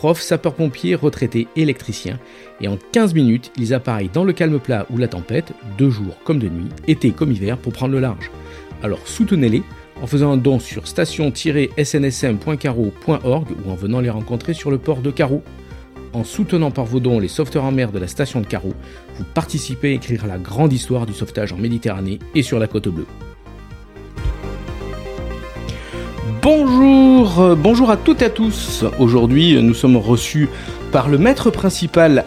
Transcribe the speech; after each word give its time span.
profs, 0.00 0.22
sapeurs-pompiers, 0.22 0.94
retraités, 0.94 1.46
électriciens, 1.56 2.18
et 2.62 2.68
en 2.68 2.78
15 2.92 3.12
minutes, 3.12 3.52
ils 3.58 3.74
appareillent 3.74 4.08
dans 4.10 4.24
le 4.24 4.32
calme 4.32 4.58
plat 4.58 4.86
ou 4.88 4.96
la 4.96 5.08
tempête, 5.08 5.52
de 5.76 5.90
jour 5.90 6.16
comme 6.24 6.38
de 6.38 6.48
nuit, 6.48 6.70
été 6.88 7.10
comme 7.10 7.32
hiver, 7.32 7.58
pour 7.58 7.74
prendre 7.74 7.92
le 7.92 8.00
large. 8.00 8.30
Alors 8.82 9.00
soutenez-les 9.04 9.62
en 10.00 10.06
faisant 10.06 10.32
un 10.32 10.38
don 10.38 10.58
sur 10.58 10.86
station-snsm.caro.org 10.86 13.48
ou 13.50 13.70
en 13.70 13.74
venant 13.74 14.00
les 14.00 14.08
rencontrer 14.08 14.54
sur 14.54 14.70
le 14.70 14.78
port 14.78 15.02
de 15.02 15.10
Carreau. 15.10 15.42
En 16.14 16.24
soutenant 16.24 16.70
par 16.70 16.86
vos 16.86 17.00
dons 17.00 17.18
les 17.18 17.28
sauveteurs 17.28 17.64
en 17.64 17.72
mer 17.72 17.92
de 17.92 17.98
la 17.98 18.08
station 18.08 18.40
de 18.40 18.46
Carreau, 18.46 18.72
vous 19.16 19.24
participez 19.34 19.88
à 19.88 19.92
écrire 19.92 20.26
la 20.26 20.38
grande 20.38 20.72
histoire 20.72 21.04
du 21.04 21.12
sauvetage 21.12 21.52
en 21.52 21.58
Méditerranée 21.58 22.20
et 22.34 22.42
sur 22.42 22.58
la 22.58 22.68
côte 22.68 22.88
bleue. 22.88 23.04
Bonjour, 26.42 26.99
euh, 27.40 27.54
bonjour 27.54 27.90
à 27.90 27.96
toutes 27.96 28.22
et 28.22 28.26
à 28.26 28.30
tous. 28.30 28.84
Aujourd'hui, 28.98 29.60
nous 29.62 29.74
sommes 29.74 29.96
reçus 29.96 30.48
par 30.92 31.08
le 31.08 31.16
maître 31.16 31.50
principal, 31.50 32.24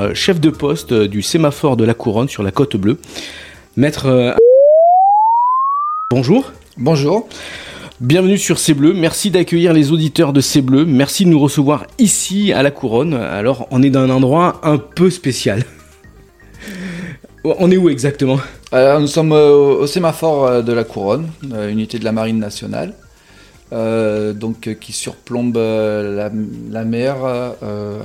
euh, 0.00 0.14
chef 0.14 0.40
de 0.40 0.50
poste 0.50 0.92
euh, 0.92 1.08
du 1.08 1.22
sémaphore 1.22 1.76
de 1.76 1.84
la 1.84 1.94
Couronne 1.94 2.28
sur 2.28 2.42
la 2.42 2.50
côte 2.50 2.76
bleue. 2.76 2.98
Maître. 3.76 4.36
Bonjour. 6.10 6.52
Bonjour. 6.76 7.28
Bienvenue 8.00 8.38
sur 8.38 8.58
C'est 8.58 8.74
Bleu. 8.74 8.92
Merci 8.94 9.30
d'accueillir 9.30 9.72
les 9.72 9.92
auditeurs 9.92 10.32
de 10.32 10.40
C'est 10.40 10.62
Bleu. 10.62 10.84
Merci 10.84 11.24
de 11.24 11.30
nous 11.30 11.40
recevoir 11.40 11.86
ici 11.98 12.52
à 12.52 12.62
la 12.62 12.70
Couronne. 12.70 13.14
Alors, 13.14 13.68
on 13.70 13.82
est 13.82 13.90
dans 13.90 14.00
un 14.00 14.10
endroit 14.10 14.60
un 14.62 14.78
peu 14.78 15.10
spécial. 15.10 15.64
On 17.44 17.70
est 17.70 17.76
où 17.76 17.88
exactement? 17.90 18.38
Alors, 18.72 19.00
nous 19.00 19.06
sommes 19.06 19.32
au 19.32 19.86
sémaphore 19.86 20.62
de 20.62 20.72
la 20.72 20.84
Couronne, 20.84 21.28
unité 21.70 21.98
de 21.98 22.04
la 22.04 22.12
Marine 22.12 22.38
nationale. 22.38 22.94
Euh, 23.72 24.32
donc, 24.32 24.76
qui 24.80 24.92
surplombe 24.92 25.56
euh, 25.56 26.30
la, 26.70 26.84
mer 26.84 27.16
euh, 27.24 27.98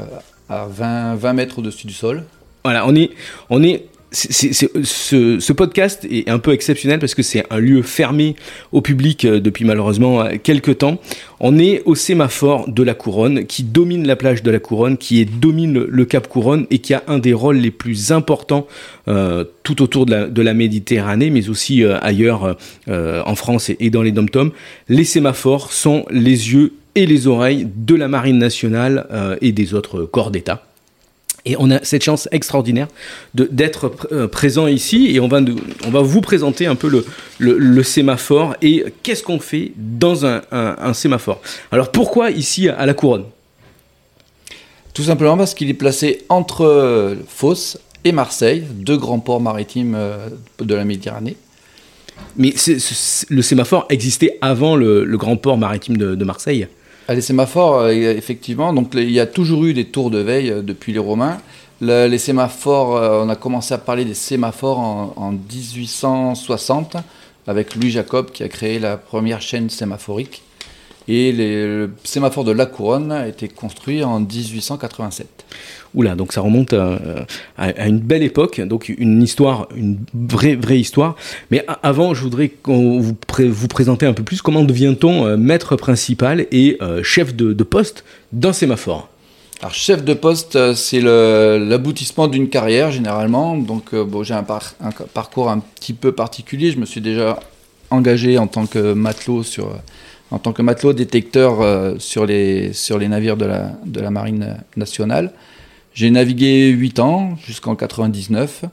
à 0.50 0.66
20, 0.66 1.16
20 1.16 1.34
mètres 1.34 1.60
au-dessus 1.60 1.86
du 1.86 1.94
sol. 1.94 2.24
Voilà, 2.64 2.88
on 2.88 2.96
est, 2.96 3.12
on 3.50 3.64
est 3.64 3.86
ce, 4.12 5.54
podcast 5.54 6.06
est 6.10 6.30
un 6.30 6.40
peu 6.40 6.52
exceptionnel 6.52 7.00
parce 7.00 7.16
que 7.16 7.24
c'est 7.24 7.46
un 7.50 7.60
lieu 7.60 7.82
fermé 7.82 8.36
au 8.74 8.82
public 8.82 9.24
euh, 9.24 9.40
depuis 9.40 9.64
malheureusement 9.64 10.22
euh, 10.22 10.36
quelques 10.42 10.80
temps. 10.80 11.00
On 11.40 11.58
est 11.58 11.82
au 11.86 11.96
sémaphore 11.96 12.70
de 12.70 12.84
la 12.84 12.94
Couronne 12.94 13.46
qui 13.46 13.64
domine 13.64 14.06
la 14.06 14.18
plage 14.18 14.44
de 14.44 14.52
la 14.52 14.60
Couronne, 14.60 14.98
qui 14.98 15.26
domine 15.26 15.86
le 15.88 16.06
Cap 16.06 16.28
Couronne 16.28 16.68
et 16.70 16.80
qui 16.80 16.94
a 16.94 17.04
un 17.08 17.20
des 17.20 17.34
rôles 17.34 17.58
les 17.58 17.72
plus 17.72 18.12
importants 18.12 18.68
euh, 19.08 19.46
tout 19.64 19.82
autour 19.82 20.06
de 20.06 20.42
la, 20.42 20.54
Méditerranée, 20.54 21.30
mais 21.30 21.50
aussi 21.50 21.84
ailleurs 21.86 22.58
en 22.88 23.36
France 23.36 23.72
et, 23.80 23.90
dans 23.90 24.02
les 24.02 24.12
dom-toms. 24.12 24.52
Les 24.90 25.06
sémaphores 25.06 25.72
sont 25.72 26.06
les 26.12 26.52
yeux 26.54 26.74
et 26.96 27.06
les 27.06 27.28
oreilles 27.28 27.68
de 27.74 27.96
la 27.96 28.08
Marine 28.08 28.38
nationale 28.38 29.08
et 29.42 29.54
des 29.54 29.74
autres 29.74 30.04
corps 30.04 30.30
d'État. 30.30 30.71
Et 31.46 31.56
on 31.58 31.72
a 31.72 31.84
cette 31.84 32.04
chance 32.04 32.28
extraordinaire 32.32 32.88
d'être 33.34 33.92
euh, 34.12 34.28
présent 34.28 34.68
ici 34.68 35.08
et 35.14 35.20
on 35.20 35.28
va, 35.28 35.40
on 35.86 35.90
va 35.90 36.02
vous 36.02 36.22
présenter 36.22 36.68
un 36.68 36.76
peu 36.76 36.88
le, 36.88 37.06
le, 37.40 37.84
sémaphore 37.84 38.56
et 38.62 38.86
qu'est-ce 39.02 39.24
qu'on 39.24 39.40
fait 39.40 39.72
dans 39.76 40.26
un, 40.26 40.42
un, 40.52 40.94
sémaphore. 40.94 41.42
Alors 41.72 41.92
pourquoi 41.92 42.30
ici 42.30 42.70
à 42.70 42.86
la 42.86 42.94
Couronne? 42.94 43.26
Tout 44.94 45.04
simplement 45.04 45.38
parce 45.38 45.54
qu'il 45.54 45.70
est 45.70 45.76
placé 45.76 46.26
entre 46.30 46.66
euh, 46.66 47.16
Fos 47.28 47.78
et 48.04 48.12
Marseille, 48.12 48.64
deux 48.70 48.98
grands 48.98 49.20
ports 49.20 49.42
maritimes 49.42 49.96
euh, 49.96 50.28
de 50.60 50.76
la 50.76 50.86
Méditerranée. 50.86 51.38
Mais 52.38 52.54
le 53.30 53.42
sémaphore 53.42 53.86
existait 53.90 54.38
avant 54.42 54.76
le, 54.76 55.06
grand 55.18 55.38
port 55.38 55.58
maritime 55.58 55.98
de, 55.98 56.14
de 56.14 56.24
Marseille? 56.24 56.68
Les 57.10 57.22
sémaphores, 57.22 57.80
euh, 57.80 57.92
effectivement, 57.92 58.74
donc 58.74 58.92
il 58.94 59.12
y 59.12 59.20
a 59.20 59.26
toujours 59.26 59.66
eu 59.66 59.74
des 59.74 59.86
tours 59.86 60.12
de 60.12 60.20
veille 60.20 60.52
euh, 60.52 60.62
depuis 60.62 60.94
les 60.94 61.00
Romains. 61.00 61.40
les 61.82 62.18
sémaphores, 62.18 62.96
euh, 62.96 63.24
on 63.24 63.30
a 63.30 63.36
commencé 63.36 63.74
à 63.74 63.78
parler 63.78 64.06
des 64.06 64.14
sémaphores 64.14 64.80
en, 64.80 65.32
1860 65.32 66.98
avec 67.48 67.76
Louis 67.76 67.90
Jacob 67.92 68.32
qui 68.32 68.44
a 68.44 68.50
créé 68.50 68.80
la 68.80 68.98
première 68.98 69.42
chaîne 69.42 69.70
sémaphorique. 69.70 70.44
Et 71.08 71.32
le 71.32 71.92
sémaphore 72.04 72.44
de 72.44 72.52
La 72.52 72.68
Couronne 72.68 73.12
a 73.12 73.28
été 73.28 73.48
construit 73.48 74.04
en 74.04 74.20
1887. 74.20 75.41
Oula, 75.94 76.16
donc 76.16 76.32
ça 76.32 76.42
remonte 76.42 76.74
à, 76.74 77.88
une 77.88 78.00
belle 78.00 78.24
époque, 78.24 78.62
donc 78.62 78.88
une 78.90 79.22
histoire, 79.22 79.68
une 79.76 79.98
vraie, 80.14 80.56
vraie 80.56 80.80
histoire. 80.80 81.16
Mais 81.50 81.66
avant, 81.84 82.14
je 82.14 82.22
voudrais 82.22 82.52
vous, 82.64 83.02
vous 83.02 83.68
présente 83.68 84.04
un 84.04 84.14
peu 84.14 84.24
plus 84.24 84.42
comment 84.42 84.64
devient-on 84.64 85.26
euh, 85.26 85.38
maître 85.38 85.76
principal 85.76 86.48
et 86.52 86.78
euh, 86.82 87.04
chef 87.04 87.36
de, 87.36 87.54
poste 87.64 88.04
d'un 88.32 88.54
sémaphore 88.54 89.10
alors, 89.62 89.76
chef 89.76 90.04
de 90.04 90.16
poste, 90.16 90.56
euh, 90.56 90.74
c'est 90.74 91.02
l'aboutissement 91.02 92.28
d'une 92.28 92.50
carrière 92.50 92.90
généralement. 92.90 93.56
Donc, 93.56 93.94
bon, 93.94 94.24
j'ai 94.24 94.34
un, 94.34 94.44
un, 94.50 94.92
parcours 95.14 95.52
un 95.52 95.60
petit 95.60 95.94
peu 95.94 96.12
particulier. 96.14 96.72
Je 96.72 96.80
me 96.80 96.86
suis 96.88 97.00
déjà 97.00 97.40
engagé 97.92 98.40
en 98.40 98.48
tant 98.48 98.66
que 98.66 98.94
matelot 98.94 99.44
sur, 99.44 99.70
en 100.32 100.40
tant 100.40 100.54
que 100.54 100.62
matelot 100.62 100.94
détecteur 100.94 102.00
sur 102.00 102.26
les 102.26 102.74
sur 102.74 102.98
les 102.98 103.08
navires 103.08 103.38
de 103.38 103.46
la 103.46 103.72
de 103.86 104.00
la 104.00 104.12
marine 104.12 104.58
nationale. 104.76 105.32
J'ai 105.94 106.10
navigué 106.10 106.70
8 106.70 107.00
ans 107.00 107.38
jusqu'en 107.46 107.76
99. 107.76 108.64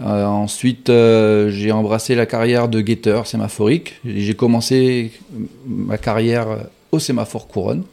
Euh, 0.00 0.24
ensuite, 0.24 0.88
euh, 0.88 1.50
j'ai 1.50 1.72
embrassé 1.72 2.14
la 2.14 2.26
carrière 2.26 2.68
de 2.68 2.80
guetteur 2.80 3.26
sémaphorique. 3.26 3.94
J'ai 4.04 4.34
commencé 4.34 5.12
ma 5.66 5.98
carrière 5.98 6.46
au 6.92 6.98
sémaphore 6.98 7.46
couronne. 7.48 7.84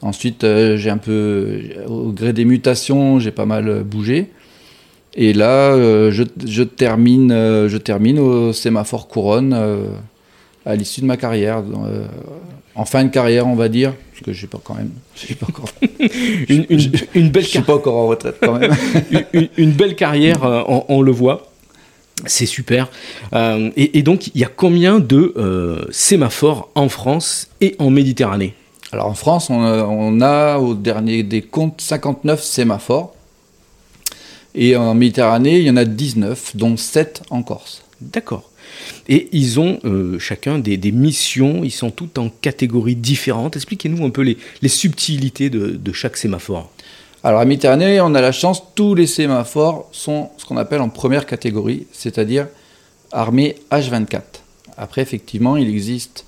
Ensuite, 0.00 0.44
euh, 0.44 0.76
j'ai 0.76 0.90
un 0.90 0.98
peu, 0.98 1.60
au 1.86 2.12
gré 2.12 2.32
des 2.32 2.44
mutations, 2.44 3.18
j'ai 3.18 3.30
pas 3.30 3.46
mal 3.46 3.82
bougé. 3.84 4.30
Et 5.14 5.34
là, 5.34 5.76
je, 6.10 6.24
je, 6.46 6.62
termine, 6.62 7.28
je 7.28 7.76
termine 7.76 8.18
au 8.18 8.54
sémaphore 8.54 9.08
couronne 9.08 9.54
à 10.64 10.76
l'issue 10.76 11.00
de 11.00 11.06
ma 11.06 11.16
carrière 11.16 11.62
en 12.74 12.84
fin 12.84 13.04
de 13.04 13.10
carrière, 13.10 13.46
on 13.46 13.54
va 13.54 13.68
dire, 13.68 13.92
parce 14.12 14.24
que 14.24 14.32
je 14.32 14.46
pas 14.46 14.60
quand 14.62 14.74
même, 14.74 14.90
pas 15.40 15.46
encore, 15.48 15.68
une, 16.48 16.66
une, 17.14 17.30
belle, 17.30 17.44
je 17.44 17.48
suis 17.48 17.60
pas 17.60 17.74
encore 17.74 17.96
en 17.96 18.06
retraite 18.06 18.36
quand 18.40 18.58
même. 18.58 18.74
une, 19.56 19.72
belle 19.72 19.94
carrière, 19.94 20.44
euh, 20.44 20.62
on, 20.88 21.02
le 21.02 21.12
voit. 21.12 21.50
C'est 22.24 22.46
super. 22.46 22.88
Euh, 23.34 23.70
et, 23.76 24.02
donc, 24.02 24.28
il 24.28 24.40
y 24.40 24.44
a 24.44 24.48
combien 24.48 25.00
de 25.00 25.34
euh, 25.36 25.84
sémaphores 25.90 26.70
en 26.74 26.88
France 26.88 27.48
et 27.60 27.74
en 27.78 27.90
Méditerranée? 27.90 28.54
Alors, 28.92 29.06
en 29.06 29.14
France, 29.14 29.50
on 29.50 29.62
a, 29.62 29.84
on 29.84 30.20
a, 30.20 30.58
au 30.58 30.74
dernier 30.74 31.22
des 31.22 31.42
comptes 31.42 31.80
59 31.80 32.42
sémaphores. 32.42 33.14
Et 34.54 34.76
en 34.76 34.94
Méditerranée, 34.94 35.58
il 35.58 35.64
y 35.64 35.70
en 35.70 35.76
a 35.76 35.86
19, 35.86 36.56
dont 36.56 36.76
7 36.76 37.22
en 37.30 37.42
Corse. 37.42 37.82
D'accord. 38.00 38.51
Et 39.08 39.28
ils 39.32 39.58
ont 39.60 39.78
euh, 39.84 40.18
chacun 40.18 40.58
des, 40.58 40.92
missions, 40.92 41.64
ils 41.64 41.70
sont 41.70 41.90
tous 41.90 42.08
en 42.18 42.28
catégories 42.28 42.96
différentes. 42.96 43.56
Expliquez-nous 43.56 44.04
un 44.04 44.10
peu 44.10 44.22
les, 44.22 44.68
subtilités 44.68 45.50
de, 45.50 45.92
chaque 45.92 46.16
sémaphore. 46.16 46.70
Alors 47.24 47.40
à 47.40 47.44
Méditerranée, 47.44 48.00
on 48.00 48.14
a 48.14 48.20
la 48.20 48.32
chance, 48.32 48.62
tous 48.74 48.94
les 48.94 49.06
sémaphores 49.06 49.88
sont 49.92 50.30
ce 50.38 50.44
qu'on 50.44 50.56
appelle 50.56 50.80
en 50.80 50.88
première 50.88 51.26
catégorie, 51.26 51.86
c'est-à-dire 51.92 52.48
armés 53.12 53.56
H24. 53.70 54.22
Après, 54.76 55.02
effectivement, 55.02 55.56
il 55.56 55.68
existe 55.68 56.24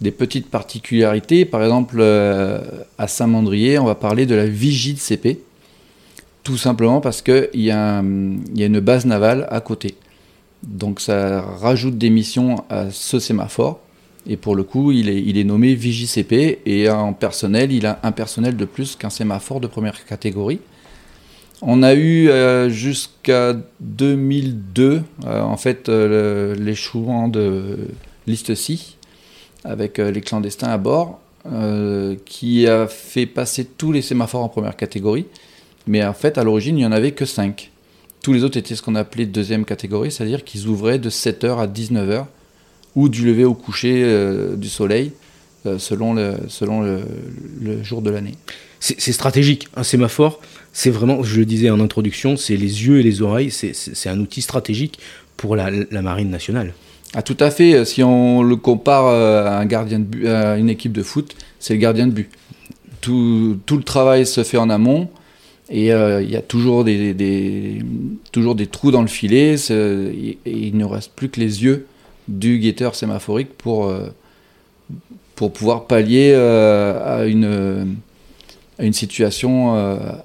des 0.00 0.10
petites 0.10 0.50
particularités. 0.50 1.44
Par 1.44 1.62
exemple, 1.62 1.96
euh, 2.00 2.60
à 2.98 3.06
Saint-Mandrier, 3.08 3.78
on 3.78 3.84
va 3.84 3.94
parler 3.94 4.26
de 4.26 4.34
la 4.34 4.46
vigie 4.46 4.94
de 4.94 4.98
CP, 4.98 5.40
tout 6.42 6.56
simplement 6.58 7.00
parce 7.00 7.22
qu'il 7.22 7.48
y, 7.54 7.70
a 7.70 8.00
une 8.00 8.80
base 8.80 9.06
navale 9.06 9.46
à 9.50 9.60
côté. 9.60 9.96
Donc 10.66 11.00
ça 11.00 11.40
rajoute 11.40 11.98
des 11.98 12.10
missions 12.10 12.64
à 12.70 12.90
ce 12.90 13.18
sémaphore. 13.18 13.80
Et 14.26 14.36
pour 14.36 14.56
le 14.56 14.62
coup, 14.62 14.90
il 14.90 15.08
est, 15.38 15.44
nommé 15.44 15.74
VJCP 15.74 16.60
et 16.64 16.88
en 16.88 17.12
personnel, 17.12 17.72
il 17.72 17.84
a 17.84 18.00
un 18.02 18.12
personnel 18.12 18.56
de 18.56 18.64
plus 18.64 18.96
qu'un 18.96 19.10
sémaphore 19.10 19.60
de 19.60 19.66
première 19.66 20.04
catégorie. 20.06 20.60
On 21.60 21.82
a 21.82 21.94
eu 21.94 22.28
euh, 22.28 22.68
jusqu'à 22.70 23.54
2002, 23.80 25.02
euh, 25.26 25.40
en 25.40 25.56
fait, 25.56 25.88
euh, 25.88 26.54
l'échouement 26.54 27.28
de 27.28 27.88
liste 28.26 28.54
C 28.54 28.78
avec 29.64 29.96
les 29.96 30.20
clandestins 30.20 30.68
à 30.68 30.76
bord, 30.76 31.20
qui 32.26 32.66
a 32.66 32.86
fait 32.86 33.24
passer 33.24 33.64
tous 33.64 33.92
les 33.92 34.02
sémaphores 34.02 34.42
en 34.42 34.48
première 34.50 34.76
catégorie. 34.76 35.24
Mais 35.86 36.04
en 36.04 36.12
fait, 36.12 36.36
à 36.36 36.44
l'origine, 36.44 36.76
il 36.76 36.80
n'y 36.80 36.86
en 36.86 36.92
avait 36.92 37.12
que 37.12 37.24
5. 37.24 37.70
Tous 38.24 38.32
les 38.32 38.42
autres 38.42 38.56
étaient 38.56 38.74
ce 38.74 38.80
qu'on 38.80 38.94
appelait 38.94 39.26
deuxième 39.26 39.66
catégorie, 39.66 40.10
c'est-à-dire 40.10 40.44
qu'ils 40.44 40.66
ouvraient 40.66 40.98
de 40.98 41.10
7h 41.10 41.58
à 41.58 41.66
19h 41.66 42.24
ou 42.96 43.10
du 43.10 43.26
lever 43.26 43.44
au 43.44 43.52
coucher 43.52 44.02
euh, 44.02 44.56
du 44.56 44.70
soleil 44.70 45.12
euh, 45.66 45.78
selon, 45.78 46.14
le, 46.14 46.36
selon 46.48 46.80
le, 46.80 47.82
jour 47.82 48.00
de 48.00 48.08
l'année. 48.08 48.32
C'est 48.80 49.12
stratégique. 49.12 49.68
Un 49.76 49.82
sémaphore, 49.82 50.40
c'est 50.72 50.88
vraiment, 50.88 51.22
je 51.22 51.38
le 51.38 51.44
disais 51.44 51.68
en 51.68 51.80
introduction, 51.80 52.38
c'est 52.38 52.56
les 52.56 52.86
yeux 52.86 52.98
et 52.98 53.02
les 53.02 53.20
oreilles, 53.20 53.50
c'est 53.50 54.08
un 54.08 54.18
outil 54.18 54.40
stratégique 54.40 54.98
pour 55.36 55.54
la, 55.54 55.70
marine 56.00 56.30
nationale. 56.30 56.72
Ah, 57.12 57.20
tout 57.20 57.36
à 57.40 57.50
fait. 57.50 57.84
Si 57.84 58.02
on 58.02 58.42
le 58.42 58.56
compare 58.56 59.04
à, 59.04 59.58
un 59.58 59.66
gardien 59.66 59.98
de 59.98 60.04
but, 60.04 60.26
à 60.28 60.56
une 60.56 60.70
équipe 60.70 60.92
de 60.92 61.02
foot, 61.02 61.36
c'est 61.60 61.74
le 61.74 61.80
gardien 61.80 62.06
de 62.06 62.12
but. 62.12 62.30
Tout, 63.02 63.58
tout, 63.66 63.76
le 63.76 63.82
travail 63.82 64.24
se 64.24 64.44
fait 64.44 64.56
en 64.56 64.70
amont. 64.70 65.10
Et 65.70 65.92
euh, 65.92 66.22
il 66.22 66.30
y 66.30 66.36
a 66.36 66.42
toujours 66.42 66.84
des, 66.84 67.82
toujours 68.32 68.54
des 68.54 68.66
trous 68.66 68.90
dans 68.90 69.02
le 69.02 69.08
filet, 69.08 69.54
et, 69.70 70.38
il 70.44 70.76
ne 70.76 70.84
reste 70.84 71.12
plus 71.14 71.28
que 71.28 71.40
les 71.40 71.64
yeux 71.64 71.86
du 72.28 72.58
guetteur 72.58 72.94
sémaphorique 72.94 73.56
pour, 73.56 73.86
euh, 73.86 74.08
pour 75.34 75.52
pouvoir 75.52 75.86
pallier 75.86 76.32
euh, 76.34 77.20
à, 77.20 77.24
une, 77.24 77.96
à 78.78 78.84
une 78.84 78.92
situation 78.92 79.74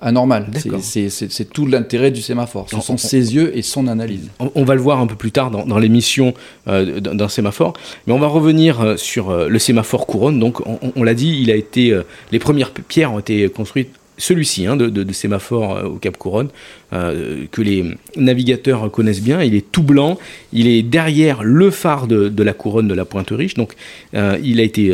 anormale. 0.02 0.48
C'est 0.82 1.50
tout 1.54 1.66
l'intérêt 1.66 2.12
du 2.12 2.22
sémaphore. 2.22 2.68
Ce 2.70 2.82
sont 2.82 2.98
ses 2.98 3.34
yeux 3.34 3.58
et 3.58 3.62
son 3.62 3.88
analyse. 3.88 4.30
On, 4.56 4.66
va 4.66 4.76
le 4.76 4.82
voir 4.82 5.00
un 5.00 5.08
peu 5.08 5.16
plus 5.16 5.32
tard 5.32 5.52
dans, 5.52 5.66
dans 5.66 5.80
l'émission 5.80 6.34
d'un 6.66 7.30
sémaphore, 7.30 7.74
mais 8.08 8.14
on 8.14 8.20
va 8.20 8.28
revenir 8.28 9.00
sur 9.00 9.34
le 9.48 9.60
sémaphore 9.60 10.06
couronne. 10.06 10.38
Donc, 10.38 10.60
on, 10.68 10.80
on 10.98 11.04
l'a 11.04 11.14
dit, 11.14 11.40
il 11.42 11.50
a 11.50 11.56
été, 11.56 11.98
les 12.34 12.40
premières 12.40 12.72
pierres 12.72 13.14
ont 13.14 13.20
été 13.20 13.48
construites 13.48 13.99
celui-ci 14.20 14.68
hein, 14.68 14.76
de, 14.76 14.88
de, 14.90 15.14
sémaphore 15.14 15.78
euh, 15.78 15.84
au 15.86 15.96
Cap 15.96 16.18
Couronne, 16.18 16.50
euh, 16.92 17.46
que 17.52 17.62
les 17.62 17.86
navigateurs 18.16 18.90
connaissent 18.90 19.22
bien. 19.22 19.44
Il 19.44 19.54
est 19.54 19.72
tout 19.72 19.84
blanc, 19.84 20.18
il 20.54 20.68
est 20.68 20.82
derrière 20.82 21.44
le 21.44 21.70
phare 21.70 22.08
de, 22.08 22.44
la 22.44 22.54
couronne 22.54 22.88
de 22.88 22.96
la 22.96 23.06
Pointe 23.06 23.30
Riche. 23.30 23.54
Donc, 23.54 23.74
euh, 24.16 24.40
il 24.44 24.60
a 24.60 24.64
été 24.64 24.92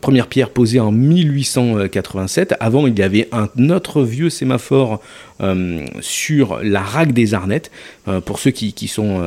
première 0.00 0.28
pierre 0.28 0.50
posée 0.50 0.78
en 0.78 0.92
1887. 0.92 2.54
Avant, 2.60 2.86
il 2.86 2.96
y 2.96 3.02
avait 3.02 3.28
un 3.32 3.48
autre 3.70 4.02
vieux 4.02 4.30
sémaphore 4.30 5.00
sur 6.00 6.60
la 6.62 6.82
Rague 6.82 7.12
des 7.12 7.34
Arnettes. 7.34 7.72
pour 8.24 8.38
ceux 8.38 8.52
qui, 8.52 8.86
sont 8.86 9.20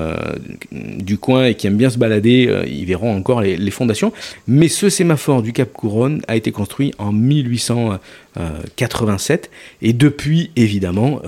du 0.71 1.17
coin 1.17 1.47
et 1.47 1.55
qui 1.55 1.67
aiment 1.67 1.75
bien 1.75 1.89
se 1.89 1.97
balader, 1.97 2.63
ils 2.65 2.85
verront 2.85 3.13
encore 3.13 3.41
les, 3.41 3.57
les, 3.57 3.71
fondations. 3.71 4.13
Mais 4.47 4.69
ce 4.69 4.87
sémaphore 4.87 5.41
du 5.41 5.51
Cap 5.51 5.73
Couronne 5.73 6.21
a 6.29 6.37
été 6.37 6.53
construit 6.53 6.93
en 6.99 7.11
1887 7.11 9.51
et 9.81 9.91
depuis, 9.91 10.51
évidemment, 10.55 11.21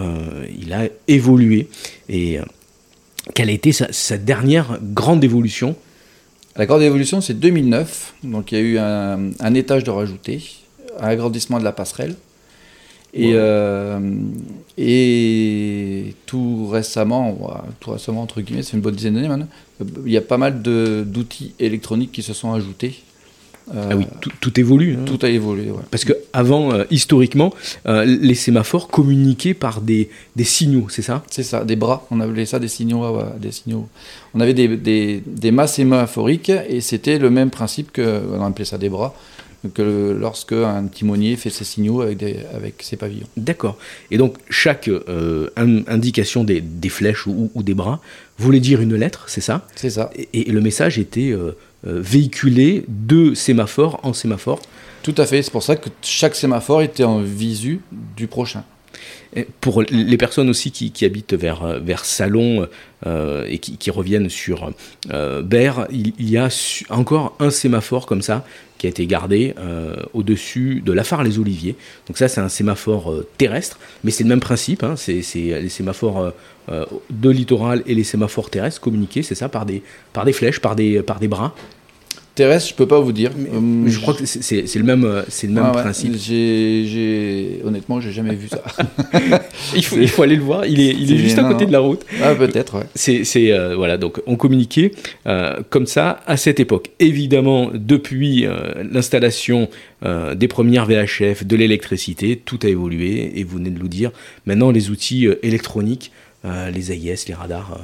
il 0.62 0.72
a 0.72 0.76
évolué 1.07 1.68
et 2.09 2.39
euh, 2.39 2.44
quelle 3.33 3.50
a 3.50 3.51
été 3.51 3.71
sa, 3.71 4.18
dernière 4.18 4.79
grande 4.81 5.24
évolution 5.24 5.75
La 6.56 6.65
grande 6.65 6.81
évolution, 6.81 7.19
c'est 7.21 7.33
2009. 7.33 8.15
Donc 8.24 8.51
il 8.51 8.57
y 8.57 8.62
a 8.62 8.63
eu 8.63 8.77
un, 8.77 9.53
étage 9.53 9.83
de 9.83 9.91
rajouté, 9.91 10.41
un 11.00 11.07
agrandissement 11.07 11.59
de 11.59 11.63
la 11.63 11.74
passerelle. 11.74 12.15
Et, 13.13 13.31
euh, 13.33 14.00
et 14.77 16.13
tout 16.25 16.68
récemment, 16.68 17.38
tout 17.80 17.91
récemment 17.91 18.21
entre 18.21 18.41
guillemets, 18.41 18.63
c'est 18.63 18.73
une 18.73 18.81
bonne 18.81 18.95
dizaine 18.95 19.15
d'années 19.15 19.30
maintenant, 19.30 19.47
il 20.06 20.12
y 20.12 20.18
a 20.18 20.21
pas 20.21 20.38
mal 20.38 20.62
d'outils 20.62 21.53
électroniques 21.57 22.12
qui 22.12 22.21
se 22.21 22.33
sont 22.33 22.53
ajoutés 22.53 23.01
ah 23.75 23.96
oui, 23.96 24.06
tout, 24.40 24.60
évolue. 24.60 24.96
Hein. 24.96 25.06
Tout 25.06 25.19
a 25.24 25.30
évolué, 25.30 25.72
Parce 25.92 26.06
que 26.06 26.14
avant, 26.31 26.72
euh, 26.72 26.86
historiquement, 26.90 27.54
euh, 27.86 28.06
les 28.06 28.36
sémaphores 28.36 28.88
communiquaient 28.88 29.54
par 29.54 29.81
des, 29.81 30.10
des 30.36 30.44
signaux, 30.44 30.88
c'est 30.90 31.02
ça? 31.02 31.24
C'est 31.30 31.44
ça, 31.44 31.66
des 31.66 31.75
bras. 31.75 32.08
On 32.12 32.19
appelait 32.22 32.46
ça 32.46 32.60
des 32.60 32.69
signaux, 32.69 33.19
des 33.40 33.52
signaux. 33.52 33.90
On 34.34 34.40
avait 34.40 34.54
des, 34.54 34.78
des, 34.78 35.22
des 35.25 35.52
masses 35.52 35.75
sémaphoriques 35.75 36.52
et 36.69 36.81
c'était 36.81 37.19
le 37.19 37.30
même 37.30 37.50
principe 37.50 37.92
que, 37.92 38.22
on 38.34 38.46
appelait 38.46 38.66
ça 38.66 38.78
des 38.78 38.90
bras, 38.90 39.14
que 39.74 40.16
lorsque 40.18 40.54
un 40.54 40.86
timonier 40.88 41.36
fait 41.36 41.50
ses 41.50 41.64
signaux 41.64 42.02
avec, 42.02 42.18
des, 42.18 42.38
avec 42.54 42.81
ses 42.84 42.96
pavillons. 42.96 43.28
D'accord. 43.36 43.78
Et 44.12 44.18
donc 44.18 44.36
chaque 44.50 44.88
euh, 44.88 45.50
indication 45.58 46.44
des, 46.44 46.62
des 46.62 46.90
flèches 46.90 47.28
ou, 47.28 47.52
ou, 47.54 47.64
des 47.64 47.74
bras 47.74 48.00
voulait 48.38 48.60
dire 48.60 48.81
une 48.81 48.96
lettre, 48.96 49.25
c'est 49.28 49.42
ça? 49.42 49.66
C'est 49.75 49.90
ça. 49.90 50.12
Et, 50.34 50.52
le 50.52 50.62
message 50.62 51.00
était 51.00 51.31
euh, 51.31 51.58
véhiculé 51.83 52.85
de 52.88 53.33
sémaphore 53.33 54.00
en 54.03 54.13
sémaphore. 54.13 54.59
Tout 55.03 55.15
à 55.18 55.25
fait, 55.25 55.41
c'est 55.41 55.51
pour 55.51 55.63
ça 55.63 55.75
que 55.75 55.89
chaque 56.01 56.35
sémaphore 56.35 56.81
était 56.81 57.03
en 57.03 57.19
visu 57.19 57.81
du 57.91 58.27
prochain. 58.27 58.63
Pour 59.62 59.81
les 59.81 60.18
personnes 60.18 60.50
aussi 60.50 60.71
qui, 60.71 61.06
habitent 61.06 61.33
vers, 61.33 61.63
euh, 61.63 61.79
vers 61.79 62.06
Salon 62.06 62.68
euh, 63.06 63.45
et 63.47 63.59
qui, 63.59 63.91
reviennent 63.91 64.29
sur 64.29 64.71
euh, 65.12 65.41
Berre, 65.41 65.88
il, 65.91 66.29
y 66.29 66.38
a 66.38 66.50
encore 66.89 67.35
un 67.39 67.50
sémaphore 67.50 68.06
comme 68.06 68.21
ça 68.21 68.45
qui 68.77 68.85
a 68.85 68.89
été 68.89 69.07
gardé 69.07 69.56
au-dessus 70.13 70.83
de 70.85 70.91
la 70.91 71.03
phare 71.03 71.24
Les 71.24 71.39
Oliviers. 71.39 71.75
Donc 72.06 72.19
ça 72.19 72.27
c'est 72.27 72.41
un 72.41 72.50
sémaphore 72.50 73.24
terrestre, 73.39 73.79
mais 74.03 74.12
c'est 74.12 74.24
le 74.24 74.29
même 74.29 74.39
principe, 74.39 74.83
hein. 74.83 74.94
c'est 74.95 75.24
les 75.33 75.69
sémaphores 75.69 76.31
de 76.69 77.30
littoral 77.31 77.81
et 77.88 77.95
les 77.95 78.03
sémaphores 78.03 78.51
terrestres 78.51 78.80
communiqués, 78.80 79.23
c'est 79.23 79.33
ça, 79.33 79.50
par 79.50 79.65
des, 79.65 79.81
par 80.13 80.25
des 80.25 80.33
flèches, 80.33 80.59
par 80.59 80.75
des, 80.75 81.01
par 81.01 81.19
des 81.19 81.27
bras. 81.27 81.56
Terrestre, 82.38 82.69
je 82.69 82.75
peux 82.75 82.88
pas 82.88 83.00
vous 83.00 83.13
dire. 83.13 83.31
Mais, 83.36 83.89
je 83.89 84.00
crois 84.00 84.13
que 84.13 84.24
c'est 84.28 84.75
le 84.75 84.84
même, 84.84 85.24
c'est 85.28 85.48
le 85.48 85.54
même 85.54 85.72
principe. 85.72 86.16
J'ai, 86.16 87.60
honnêtement, 87.66 88.00
j'ai 88.00 88.12
jamais 88.12 88.36
vu 88.36 88.48
ça. 88.48 88.62
il, 89.75 89.84
faut, 89.84 89.98
il 89.98 90.07
faut 90.07 90.22
aller 90.22 90.36
le 90.36 90.44
voir. 90.44 90.68
Il 90.68 90.80
est, 90.80 90.94
il 90.94 91.12
est, 91.12 91.18
juste 91.18 91.39
à 91.39 91.44
côté 91.44 91.66
de 91.66 91.72
la 91.72 91.80
route. 91.80 92.06
Ah, 92.22 92.36
peut-être. 92.36 92.84
C'est, 92.94 93.25
euh, 93.51 93.75
voilà. 93.75 93.98
Donc, 93.98 94.22
on 94.28 94.36
communiquait 94.36 94.92
euh, 95.25 95.62
comme 95.72 95.88
ça 95.88 96.19
à 96.28 96.38
cette 96.38 96.60
époque. 96.60 96.92
Évidemment, 97.00 97.72
depuis 97.74 98.45
euh, 98.45 98.83
l'installation 98.90 99.68
des 100.36 100.48
premières 100.48 100.86
VHF, 100.86 101.44
de 101.44 101.56
l'électricité, 101.56 102.36
tout 102.38 102.60
a 102.62 102.68
évolué. 102.68 103.40
Et 103.40 103.44
vous 103.44 103.57
venez 103.57 103.72
de 103.72 103.80
nous 103.80 103.88
dire. 103.88 104.12
Maintenant, 104.45 104.69
les 104.69 104.92
outils 104.92 105.28
électroniques, 105.42 106.12
les 106.44 106.92
AIS, 106.92 107.25
les 107.28 107.33
radars, 107.33 107.80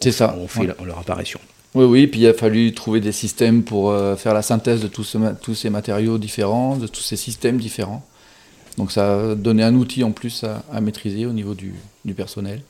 ça. 0.00 0.34
ont 0.34 0.48
fait 0.48 0.66
leur 0.66 0.98
apparition. 0.98 1.40
Oui, 1.78 1.84
oui, 1.84 2.06
puis 2.08 2.22
il 2.22 2.26
a 2.26 2.34
fallu 2.34 2.72
trouver 2.72 2.98
des 2.98 3.12
systèmes 3.12 3.62
pour 3.62 3.92
euh, 3.92 4.16
faire 4.16 4.34
la 4.34 4.42
synthèse 4.42 4.82
de 4.82 4.88
tous, 4.88 5.54
ces 5.54 5.70
matériaux 5.70 6.18
différents, 6.18 6.76
de 6.76 6.88
tous 6.88 7.02
ces 7.02 7.14
systèmes 7.14 7.58
différents. 7.58 8.04
Donc 8.78 8.90
ça 8.90 9.30
a 9.30 9.34
donné 9.36 9.62
un 9.62 9.76
outil 9.76 10.02
en 10.02 10.10
plus 10.10 10.42
à, 10.42 10.80
maîtriser 10.80 11.24
au 11.24 11.32
niveau 11.32 11.54
du, 11.54 11.74
personnel. 12.14 12.62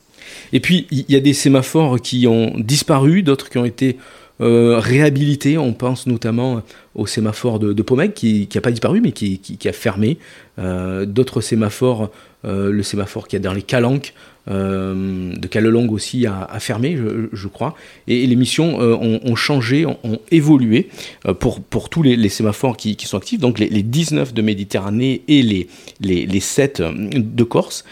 Et 0.53 0.59
puis 0.59 0.85
il 0.91 1.05
y 1.09 1.15
a 1.15 1.21
des 1.21 1.33
sémaphores 1.33 1.99
qui 1.99 2.27
ont 2.27 2.53
disparu, 2.59 3.23
d'autres 3.23 3.49
qui 3.49 3.57
ont 3.57 3.65
été 3.65 3.97
euh, 4.41 4.77
réhabilités. 4.77 5.57
On 5.57 5.73
pense 5.73 6.05
notamment 6.05 6.61
au 6.93 7.07
sémaphore 7.07 7.57
de, 7.57 7.73
de 7.73 7.81
Pomègue 7.81 8.13
qui 8.13 8.47
n'a 8.53 8.61
pas 8.61 8.69
disparu 8.69 9.01
mais 9.01 9.11
qui, 9.11 9.57
a 9.65 9.73
fermé. 9.73 10.19
Euh, 10.59 11.07
d'autres 11.07 11.41
sémaphores, 11.41 12.11
le 12.43 12.83
sémaphore 12.83 13.27
qui 13.27 13.37
a 13.37 13.39
dans 13.39 13.53
les 13.53 13.63
calanques, 13.63 14.13
de 14.49 15.47
Calelong 15.47 15.89
aussi 15.89 16.25
a, 16.25 16.59
fermé, 16.59 16.97
je, 17.31 17.47
crois. 17.47 17.75
Et, 18.07 18.25
les 18.25 18.35
missions 18.35 18.81
euh, 18.81 18.95
ont, 18.95 19.35
changé, 19.35 19.85
ont, 19.85 19.97
évolué 20.31 20.89
euh, 21.27 21.33
pour, 21.33 21.61
pour 21.61 21.89
tous 21.89 22.01
les, 22.01 22.29
sémaphores 22.29 22.77
qui, 22.77 22.97
sont 23.05 23.17
actifs, 23.17 23.39
donc 23.39 23.59
les, 23.59 23.83
19 23.83 24.33
de 24.33 24.41
Méditerranée 24.41 25.21
et 25.27 25.41
les, 25.43 25.67
les, 26.01 26.25
les 26.25 26.39
7 26.39 26.81
de 26.81 27.43
Corse. 27.43 27.85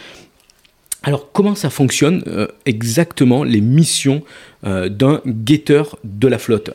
Alors 1.03 1.31
comment 1.31 1.55
ça 1.55 1.69
fonctionne 1.69 2.23
exactement 2.65 3.43
les 3.43 3.61
missions 3.61 4.23
d'un 4.63 5.21
guetteur 5.25 5.97
de 6.03 6.27
la 6.27 6.37
flotte? 6.37 6.71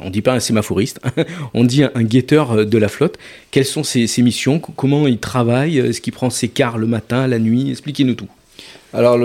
On 0.00 0.06
ne 0.06 0.10
dit 0.10 0.22
pas 0.22 0.32
un 0.32 0.40
sémaphoriste, 0.40 1.00
on 1.54 1.64
dit 1.64 1.82
un, 1.82 2.02
guetteur 2.02 2.64
de 2.64 2.78
la 2.78 2.88
flotte. 2.88 3.18
Quelles 3.50 3.66
sont 3.66 3.82
ces, 3.82 4.06
ces 4.06 4.22
missions? 4.22 4.60
Comment 4.60 5.06
il 5.06 5.18
travaille? 5.18 5.78
Est-ce 5.78 6.00
qu'il 6.00 6.12
prend 6.12 6.30
ses 6.30 6.48
quarts 6.48 6.78
le 6.78 6.86
matin, 6.86 7.26
la 7.26 7.38
nuit? 7.38 7.70
Expliquez-nous 7.70 8.14
tout. 8.14 8.28
Alors, 8.96 9.18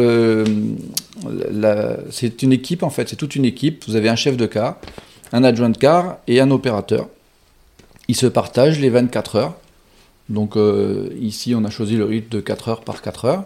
c'est 2.09 2.43
une 2.43 2.51
équipe, 2.51 2.83
en 2.83 2.89
fait, 2.89 3.07
c'est 3.07 3.15
toute 3.15 3.37
une 3.37 3.45
équipe. 3.45 3.85
Vous 3.87 3.95
avez 3.95 4.09
un 4.09 4.17
chef 4.17 4.35
de 4.35 4.45
car, 4.45 4.75
un 5.31 5.45
adjoint 5.45 5.69
de 5.69 5.77
car 5.77 6.17
et 6.27 6.41
un 6.41 6.51
opérateur. 6.51 7.07
Ils 8.09 8.17
se 8.17 8.25
partagent 8.27 8.81
les 8.81 8.89
24 8.89 9.35
heures. 9.37 9.53
Donc, 10.27 10.57
euh, 10.57 11.07
ici, 11.21 11.55
on 11.55 11.63
a 11.63 11.69
choisi 11.69 11.95
le 11.95 12.03
rythme 12.03 12.27
de 12.29 12.41
4 12.41 12.67
heures 12.67 12.81
par 12.81 13.01
4 13.01 13.25
heures. 13.25 13.43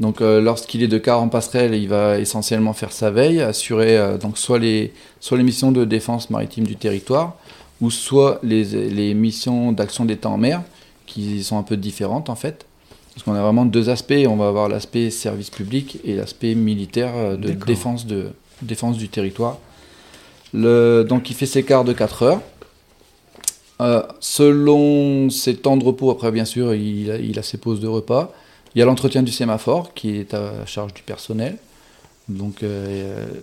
Donc, 0.00 0.20
euh, 0.20 0.40
lorsqu'il 0.40 0.82
est 0.82 0.88
de 0.88 0.98
car 0.98 1.22
en 1.22 1.28
passerelle, 1.28 1.74
il 1.74 1.88
va 1.88 2.18
essentiellement 2.18 2.72
faire 2.72 2.90
sa 2.90 3.12
veille, 3.12 3.40
assurer 3.40 3.96
euh, 3.96 4.18
donc 4.18 4.38
soit, 4.38 4.58
les, 4.58 4.92
missions 5.32 5.70
de 5.70 5.84
défense 5.84 6.28
maritime 6.28 6.66
du 6.66 6.74
territoire, 6.74 7.36
ou 7.80 7.92
soit 7.92 8.40
les 8.42 9.14
missions 9.14 9.70
d'action 9.70 10.04
d'État 10.04 10.28
en 10.28 10.38
mer, 10.38 10.62
qui 11.06 11.44
sont 11.44 11.56
un 11.56 11.62
peu 11.62 11.76
différentes, 11.76 12.30
en 12.30 12.36
fait. 12.36 12.66
Parce 13.16 13.24
qu'on 13.24 13.32
a 13.32 13.40
vraiment 13.40 13.64
deux 13.64 13.88
aspects. 13.88 14.12
On 14.28 14.36
va 14.36 14.46
avoir 14.46 14.68
l'aspect 14.68 15.08
service 15.08 15.48
public 15.48 15.98
et 16.04 16.14
l'aspect 16.14 16.54
militaire 16.54 17.12
euh, 17.16 17.36
de 17.38 17.52
défense, 17.52 18.06
de 18.06 18.26
défense 18.60 18.98
du 18.98 19.08
territoire. 19.08 19.56
Le, 20.52 21.02
donc 21.02 21.30
il 21.30 21.34
fait 21.34 21.46
ses 21.46 21.62
quarts 21.62 21.84
de 21.84 21.94
4 21.94 22.22
heures. 22.24 22.42
Euh, 23.80 24.02
selon 24.20 25.30
ses 25.30 25.56
temps 25.56 25.78
de 25.78 25.84
repos, 25.84 26.10
après 26.10 26.30
bien 26.30 26.44
sûr, 26.44 26.74
il 26.74 27.38
a, 27.38 27.42
ses 27.42 27.56
pauses 27.56 27.80
de 27.80 27.88
repas. 27.88 28.34
Il 28.74 28.80
y 28.80 28.82
a 28.82 28.84
l'entretien 28.84 29.22
du 29.22 29.32
sémaphore 29.32 29.94
qui 29.94 30.16
est 30.16 30.34
à 30.34 30.66
charge 30.66 30.92
du 30.92 31.02
personnel. 31.02 31.56
Donc, 32.28 32.62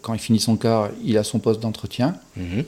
quand 0.04 0.14
il 0.14 0.20
finit 0.20 0.40
son 0.40 0.56
quart, 0.56 0.90
il 1.04 1.18
a 1.18 1.24
son 1.24 1.40
poste 1.40 1.62
d'entretien. 1.62 2.16
Mhm. 2.38 2.64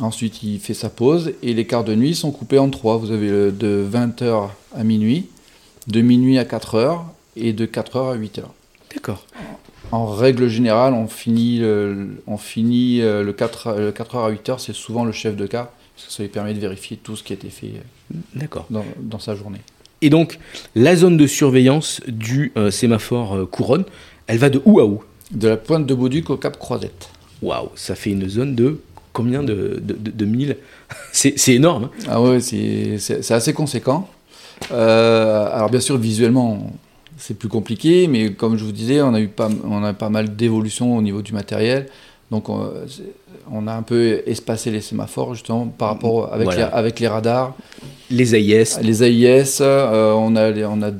Ensuite, 0.00 0.42
il 0.42 0.58
fait 0.58 0.74
sa 0.74 0.90
pause 0.90 1.32
et 1.42 1.54
les 1.54 1.66
quarts 1.66 1.84
de 1.84 1.94
nuit 1.94 2.16
sont 2.16 2.32
coupés 2.32 2.58
en 2.58 2.70
trois. 2.70 2.96
Vous 2.96 3.12
avez 3.12 3.28
le 3.28 3.52
de 3.52 3.86
20h 3.88 4.48
à 4.74 4.84
minuit, 4.84 5.26
de 5.88 6.00
minuit 6.00 6.38
à 6.38 6.44
4h 6.44 7.00
et 7.36 7.52
de 7.52 7.66
4h 7.66 8.12
à 8.12 8.16
8h. 8.16 8.42
D'accord. 8.94 9.24
En 9.90 10.06
règle 10.06 10.48
générale, 10.48 10.92
on 10.92 11.06
finit 11.08 11.58
le, 11.60 12.08
on 12.26 12.36
finit 12.36 13.00
euh, 13.00 13.22
le 13.22 13.32
4, 13.32 13.74
le 13.78 13.90
4h 13.90 14.26
à 14.26 14.30
8h, 14.30 14.58
c'est 14.58 14.74
souvent 14.74 15.04
le 15.04 15.12
chef 15.12 15.34
de 15.34 15.46
quart, 15.46 15.68
parce 15.96 16.06
que 16.08 16.12
ça 16.12 16.22
lui 16.22 16.28
permet 16.30 16.52
de 16.54 16.60
vérifier 16.60 16.96
tout 16.98 17.16
ce 17.16 17.22
qui 17.22 17.32
a 17.32 17.36
été 17.36 17.48
fait 17.48 17.72
D'accord. 18.34 18.66
dans, 18.70 18.84
dans 19.00 19.18
sa 19.18 19.34
journée. 19.34 19.60
Et 20.02 20.10
donc, 20.10 20.38
la 20.74 20.94
zone 20.94 21.16
de 21.16 21.26
surveillance 21.26 22.00
du 22.06 22.52
euh, 22.56 22.70
sémaphore 22.70 23.34
euh, 23.36 23.46
couronne, 23.46 23.84
elle 24.26 24.38
va 24.38 24.50
de 24.50 24.60
où 24.64 24.78
à 24.78 24.84
où? 24.84 25.02
De 25.30 25.48
la 25.48 25.56
pointe 25.56 25.86
de 25.86 25.94
Bauduc 25.94 26.28
au 26.30 26.36
Cap 26.36 26.58
Croisette. 26.58 27.08
Waouh, 27.42 27.70
ça 27.74 27.94
fait 27.94 28.10
une 28.10 28.28
zone 28.28 28.54
de 28.54 28.80
combien 29.12 29.42
de, 29.42 29.80
de, 29.82 29.94
de, 29.94 30.10
de 30.10 30.24
milles 30.24 30.56
C'est 31.12 31.34
énorme. 31.48 31.84
hein 31.84 32.06
Ah 32.08 32.20
ouais, 32.22 32.40
c'est 32.40 33.30
assez 33.30 33.52
conséquent. 33.54 34.08
Euh, 34.70 35.48
alors 35.54 35.70
bien 35.70 35.80
sûr, 35.80 35.96
visuellement, 35.96 36.70
c'est 37.16 37.34
plus 37.34 37.48
compliqué, 37.48 38.06
mais 38.08 38.32
comme 38.32 38.56
je 38.56 38.64
vous 38.64 38.72
disais, 38.72 39.00
on 39.02 39.14
a 39.14 39.20
eu 39.20 39.28
pas, 39.28 39.48
on 39.64 39.82
a 39.82 39.92
pas 39.92 40.08
mal 40.08 40.36
d'évolutions 40.36 40.96
au 40.96 41.02
niveau 41.02 41.22
du 41.22 41.32
matériel. 41.32 41.86
Donc 42.30 42.50
on, 42.50 43.66
a 43.66 43.72
un 43.72 43.82
peu 43.82 44.22
espacé 44.26 44.70
les 44.70 44.82
sémaphores 44.82 45.34
justement 45.34 45.66
par 45.66 45.88
rapport 45.88 46.30
avec, 46.30 46.44
Voilà. 46.44 46.66
les, 46.66 46.72
avec 46.74 47.00
les 47.00 47.08
radars, 47.08 47.54
Les 48.10 48.34
AIS, 48.34 48.78
les 48.82 49.02
AIS. 49.02 49.58
euh, 49.62 50.12
on 50.12 50.36
a, 50.36 50.50
les- 50.50 50.66
on 50.66 50.82
a 50.82 50.90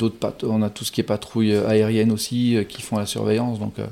on 0.44 0.62
a 0.62 0.70
tout 0.70 0.84
ce 0.86 0.90
qui 0.92 1.02
est 1.02 1.04
patrouille 1.04 1.54
aérienne 1.54 2.12
aussi 2.12 2.56
euh, 2.56 2.64
qui 2.64 2.80
font 2.80 2.96
la 2.96 3.04
surveillance. 3.04 3.58
Donc 3.58 3.74
euh, 3.78 3.84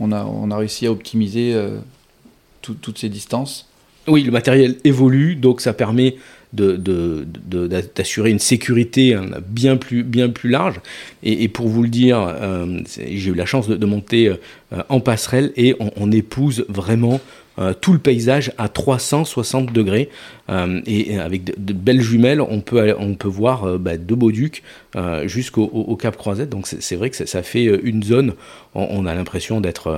on 0.00 0.12
a, 0.12 0.22
on 0.26 0.50
a 0.50 0.56
réussi 0.58 0.86
à 0.86 0.92
optimiser 0.92 1.56
tout- 2.60 2.74
toutes 2.74 2.98
ces 2.98 3.08
distances. 3.08 3.66
Oui, 4.06 4.22
le 4.22 4.30
matériel 4.32 4.76
évolue, 4.84 5.36
donc 5.36 5.60
ça 5.62 5.72
permet 5.72 6.16
d'assurer 6.52 8.30
une 8.30 8.38
sécurité 8.38 9.14
hein, 9.14 9.26
bien 9.46 9.76
plus, 9.76 10.04
large. 10.44 10.80
Et, 11.22 11.48
pour 11.48 11.68
vous 11.68 11.82
le 11.82 11.88
dire, 11.88 12.18
euh, 12.18 12.80
j'ai 12.96 13.30
eu 13.30 13.34
la 13.34 13.46
chance 13.46 13.68
de, 13.68 13.86
monter 13.86 14.28
euh, 14.28 14.82
en 14.88 15.00
passerelle 15.00 15.52
et 15.56 15.76
on, 15.78 16.10
épouse 16.10 16.64
vraiment 16.68 17.20
euh, 17.58 17.72
tout 17.78 17.92
le 17.92 17.98
paysage 17.98 18.52
à 18.58 18.68
360 18.68 19.72
degrés. 19.72 20.08
Et, 20.86 21.18
avec 21.18 21.44
de, 21.44 21.72
belles 21.72 22.00
jumelles, 22.00 22.40
on 22.40 22.60
peut, 22.60 22.94
voir 23.24 23.64
euh, 23.64 23.78
bah, 23.78 23.96
de 23.96 24.14
Beauduc 24.14 24.62
jusqu'au 25.26 25.70
au- 25.72 25.92
au 25.92 25.96
Cap 25.96 26.16
Croisette. 26.16 26.48
Donc 26.48 26.66
c'est 26.66 26.96
vrai 26.96 27.10
que 27.10 27.16
ça, 27.16 27.42
fait 27.42 27.64
une 27.64 28.02
zone, 28.02 28.34
on, 28.74 29.06
a 29.06 29.14
l'impression 29.14 29.60
d'être 29.60 29.88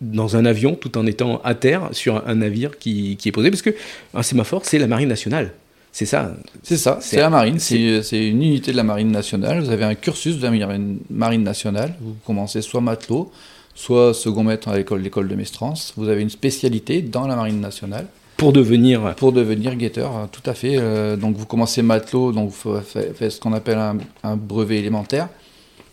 dans 0.00 0.36
un 0.36 0.44
avion 0.44 0.74
tout 0.74 0.98
en 0.98 1.06
étant 1.06 1.40
à 1.44 1.54
terre 1.54 1.88
sur 1.92 2.26
un 2.28 2.34
navire 2.36 2.78
qui, 2.78 3.16
qui 3.16 3.28
est 3.28 3.32
posé. 3.32 3.50
Parce 3.50 3.62
que 3.62 3.70
un 4.14 4.22
sémaphore, 4.22 4.62
c'est 4.64 4.78
la 4.78 4.86
marine 4.86 5.08
nationale. 5.08 5.52
C'est 5.92 6.04
ça. 6.06 6.36
C'est 6.62 6.76
ça, 6.76 6.98
C'est- 7.00 7.16
la 7.16 7.30
marine, 7.30 7.58
c'est 7.58 7.78
une 8.12 8.42
unité 8.42 8.70
de 8.72 8.76
la 8.76 8.82
marine 8.82 9.10
nationale. 9.10 9.60
Vous 9.62 9.70
avez 9.70 9.84
un 9.84 9.94
cursus 9.94 10.36
de 10.38 10.42
la 10.42 10.50
marine, 10.50 10.98
marine 11.08 11.42
nationale. 11.42 11.94
Vous 12.02 12.14
commencez 12.26 12.60
soit 12.60 12.82
matelot, 12.82 13.30
soit 13.74 14.12
second 14.12 14.44
maître 14.44 14.68
à 14.68 14.76
l'école 14.76 15.00
l'école 15.00 15.28
de 15.28 15.34
Mestrance. 15.34 15.94
Vous 15.96 16.08
avez 16.08 16.20
une 16.20 16.28
spécialité 16.30 17.00
dans 17.00 17.26
la 17.26 17.34
marine 17.36 17.60
nationale 17.60 18.06
Pour 18.36 18.52
devenir. 18.52 19.14
pour 19.14 19.32
devenir 19.32 19.74
guetteur, 19.76 20.14
hein, 20.14 20.28
tout 20.30 20.42
à 20.50 20.52
fait. 20.52 20.76
Euh, 20.76 21.16
donc 21.16 21.34
vous 21.36 21.46
commencez 21.46 21.80
matelot, 21.80 22.32
donc 22.32 22.50
vous 22.50 22.74
fa- 22.82 22.82
faites 23.14 23.30
ce 23.32 23.40
qu'on 23.40 23.54
appelle 23.54 23.78
un, 23.78 23.96
un 24.22 24.36
brevet 24.36 24.76
élémentaire. 24.76 25.28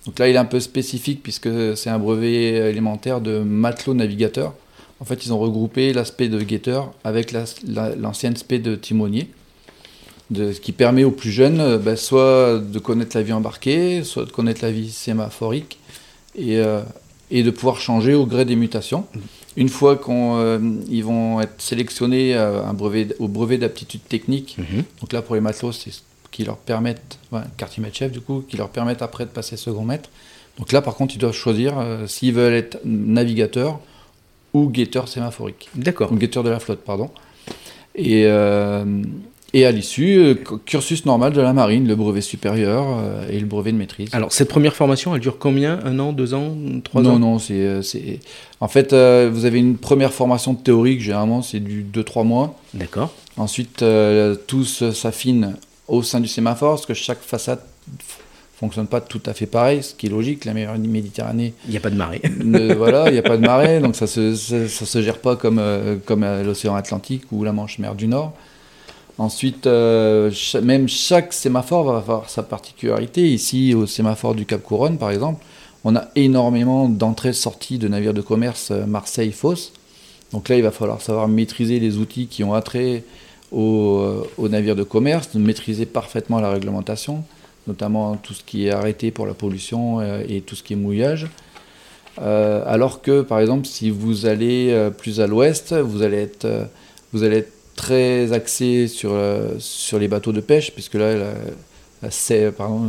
Donc 0.06 0.20
là, 0.20 0.28
il 0.28 0.36
est 0.36 0.40
un 0.40 0.46
peu 0.46 0.60
spécifique 0.60 1.22
puisque 1.24 1.50
c'est 1.78 1.90
un 1.90 2.00
brevet 2.00 2.70
élémentaire 2.72 3.22
de 3.22 3.40
matelot 3.40 3.94
navigateur. 3.94 4.54
En 5.00 5.06
fait, 5.06 5.26
ils 5.26 5.34
ont 5.34 5.40
regroupé 5.40 5.94
l'aspect 5.94 6.28
de 6.30 6.42
guetteur 6.42 6.92
avec 7.04 7.32
la- 7.32 7.46
la- 7.68 7.96
l'ancien 7.96 8.32
aspect 8.34 8.60
de 8.60 8.76
timonier, 8.76 9.30
de, 10.30 10.52
ce 10.54 10.60
qui 10.60 10.72
permet 10.72 11.04
aux 11.04 11.12
plus 11.12 11.32
jeunes 11.32 11.60
euh, 11.60 11.78
ben, 11.78 11.96
soit 11.96 12.60
de 12.60 12.80
connaître 12.80 13.16
la 13.18 13.24
vie 13.24 13.34
embarquée, 13.34 14.04
soit 14.04 14.26
de 14.26 14.32
connaître 14.32 14.62
la 14.64 14.72
vie 14.72 14.92
sémaphorique 14.92 15.78
et, 16.36 16.58
euh, 16.58 16.82
et 17.32 17.44
de 17.44 17.52
pouvoir 17.52 17.80
changer 17.80 18.14
au 18.14 18.26
gré 18.26 18.46
des 18.46 18.56
mutations. 18.56 19.06
Une 19.56 19.70
fois 19.70 19.98
qu'ils 19.98 21.04
vont 21.04 21.40
être 21.42 21.62
sélectionnés 21.62 22.34
à 22.36 22.66
un 22.68 22.74
brevet, 22.74 23.08
au 23.20 23.28
brevet 23.28 23.58
d'aptitude 23.58 24.02
technique, 24.08 24.58
Mhm. 24.58 24.84
donc 25.02 25.14
là 25.14 25.22
pour 25.22 25.36
les 25.36 25.42
matelots, 25.42 25.72
c'est 25.72 25.92
ce 25.92 26.00
qui 26.34 26.44
leur 26.44 26.58
permettent, 26.58 27.20
ouais, 27.32 27.40
quartier 27.56 27.82
maître 27.82 27.96
chef 27.96 28.12
du 28.12 28.20
coup, 28.20 28.44
qui 28.48 28.58
leur 28.58 28.70
permettent 28.70 29.02
après 29.02 29.24
de 29.24 29.30
passer 29.30 29.56
second 29.56 29.86
maître. 29.86 30.10
Donc 30.60 30.72
là 30.74 30.82
par 30.82 30.96
contre, 30.96 31.16
ils 31.16 31.20
doivent 31.20 31.34
choisir 31.34 31.80
euh, 31.80 32.08
s'ils 32.08 32.34
veulent 32.34 32.54
être 32.54 32.80
navigateur 32.84 33.80
ou 34.54 34.68
guetteur 34.70 35.08
sémaphorique, 35.08 35.70
D'accord. 35.76 36.12
ou 36.12 36.16
guetteur 36.16 36.44
de 36.44 36.50
la 36.50 36.60
flotte, 36.60 36.82
pardon. 36.82 37.10
Et, 37.96 38.26
euh, 38.26 38.84
et 39.56 39.68
à 39.68 39.72
l'issue, 39.72 40.18
euh, 40.18 40.36
cursus 40.66 41.06
normal 41.06 41.32
de 41.32 41.40
la 41.40 41.54
marine, 41.54 41.88
le 41.88 41.96
brevet 41.96 42.22
supérieur 42.22 42.86
euh, 42.90 43.30
et 43.30 43.40
le 43.40 43.46
brevet 43.46 43.72
de 43.72 43.78
maîtrise. 43.78 44.10
Alors, 44.12 44.34
cette 44.34 44.50
première 44.50 44.76
formation, 44.76 45.14
elle 45.14 45.22
dure 45.22 45.38
combien? 45.38 45.80
Un 45.86 46.00
an, 46.00 46.12
deux 46.12 46.34
ans, 46.34 46.56
trois 46.84 47.04
non, 47.04 47.12
ans? 47.12 47.20
non, 47.20 47.38
euh, 47.52 47.82
c'est. 47.84 48.20
En 48.60 48.68
fait, 48.68 48.94
vous 48.94 49.46
avez 49.46 49.60
une 49.60 49.78
première 49.78 50.12
formation 50.12 50.56
théorique, 50.56 51.02
généralement, 51.02 51.44
c'est 51.44 51.60
du 51.60 51.84
2-3 51.84 52.26
mois. 52.26 52.60
D'accord. 52.74 53.14
Ensuite, 53.38 53.84
tout 54.48 54.64
s'affine 54.64 55.56
au 55.88 56.04
sein 56.04 56.20
du 56.20 56.28
sémaphore, 56.28 56.76
parce 56.76 56.86
que 56.86 56.94
chaque 56.94 57.22
façade 57.22 57.60
fonctionne 58.56 58.88
pas 58.88 59.02
tout 59.02 59.22
à 59.26 59.34
fait 59.34 59.46
pareil, 59.46 59.84
ce 59.84 59.94
qui 59.94 60.06
est 60.06 60.10
logique. 60.10 60.46
La 60.46 60.54
mer 60.54 60.78
Méditerranée, 60.78 61.54
Il 61.66 61.72
n'y 61.72 61.78
a 61.78 61.82
pas 61.82 61.90
de 61.90 61.96
marée. 61.96 62.22
ne- 62.44 62.74
voilà, 62.74 63.10
il 63.10 63.14
n'y 63.14 63.20
a 63.20 63.24
pas 63.24 63.38
de 63.38 63.46
marée, 63.46 63.80
donc 63.80 63.96
ça 63.96 64.08
se, 64.08 64.36
ça, 64.36 64.68
ça 64.70 64.86
se 64.86 65.02
gère 65.02 65.20
pas 65.20 65.36
comme, 65.36 65.60
euh, 65.60 65.98
comme 66.06 66.24
euh, 66.24 66.44
l'océan 66.44 66.76
Atlantique 66.76 67.24
ou 67.32 67.44
la 67.44 67.52
Manche-Mer 67.52 67.96
du 67.96 68.08
Nord. 68.08 68.34
Ensuite, 69.18 69.68
euh, 69.68 70.32
même 70.64 70.88
chaque 70.88 71.34
sémaphore 71.34 71.84
va 71.84 71.98
avoir 71.98 72.30
sa 72.30 72.42
particularité. 72.42 73.32
Ici, 73.32 73.76
au 73.76 73.86
sémaphore 73.86 74.34
du 74.34 74.46
Cap 74.46 74.64
Couronne, 74.64 74.98
par 74.98 75.12
exemple, 75.12 75.44
on 75.84 75.96
a 75.96 76.06
énormément 76.16 76.88
d'entrées-sorties 76.90 77.78
de 77.78 77.88
navires 77.88 78.14
de 78.14 78.22
commerce 78.22 78.70
euh, 78.72 78.86
Marseille-Fos. 78.86 79.72
Donc 80.32 80.50
là, 80.50 80.56
il 80.56 80.64
va 80.64 80.72
falloir 80.72 81.02
savoir 81.02 81.28
maîtriser 81.28 81.80
les 81.80 81.98
outils 81.98 82.26
qui 82.28 82.44
ont 82.44 82.54
attrait 82.56 83.04
aux, 83.54 84.00
euh, 84.00 84.28
aux 84.38 84.50
navires 84.50 84.76
de 84.76 84.84
commerce, 84.84 85.32
de 85.34 85.40
maîtriser 85.40 85.86
parfaitement 85.86 86.40
la 86.40 86.50
réglementation, 86.50 87.24
notamment 87.68 88.16
tout 88.18 88.34
ce 88.34 88.44
qui 88.44 88.68
est 88.68 88.72
arrêté 88.72 89.12
pour 89.12 89.26
la 89.26 89.34
pollution 89.34 90.00
euh, 90.00 90.22
et 90.28 90.42
tout 90.42 90.56
ce 90.56 90.64
qui 90.64 90.74
est 90.74 90.78
mouillage. 90.78 91.28
Euh, 92.22 92.64
alors 92.68 93.02
que, 93.02 93.22
par 93.22 93.40
exemple, 93.40 93.66
si 93.68 93.90
vous 93.90 94.26
allez 94.26 94.90
plus 94.98 95.20
à 95.20 95.28
l'ouest, 95.28 95.74
vous 95.74 96.02
allez 96.04 96.18
être, 96.18 96.48
vous 97.12 97.24
allez 97.24 97.38
être 97.38 97.52
très 97.76 98.32
axé 98.34 98.88
sur, 98.88 99.12
sur 99.58 99.98
les 100.00 100.08
bateaux 100.08 100.32
de 100.32 100.42
pêche, 100.42 100.72
puisque 100.74 100.94
là, 100.94 101.16
la, 101.16 101.34
la 102.04 102.12
C- 102.12 102.52
pardon, 102.56 102.82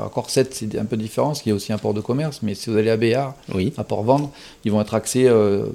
encore 0.00 0.28
7, 0.28 0.52
c'est 0.54 0.76
un 0.76 0.86
peu 0.86 0.96
différent, 0.96 1.28
parce 1.28 1.42
qu'il 1.42 1.50
y 1.50 1.52
a 1.52 1.56
aussi 1.56 1.72
un 1.72 1.78
port 1.78 1.94
de 1.94 2.00
commerce, 2.00 2.40
mais 2.42 2.54
si 2.54 2.68
vous 2.68 2.76
allez 2.76 2.90
à 2.90 2.96
Béar, 2.96 3.34
Oui. 3.54 3.72
à 3.76 3.84
Port-Vendre, 3.84 4.32
ils 4.64 4.72
vont 4.72 4.80
être 4.80 4.94
axés, 4.94 5.28
euh, 5.28 5.66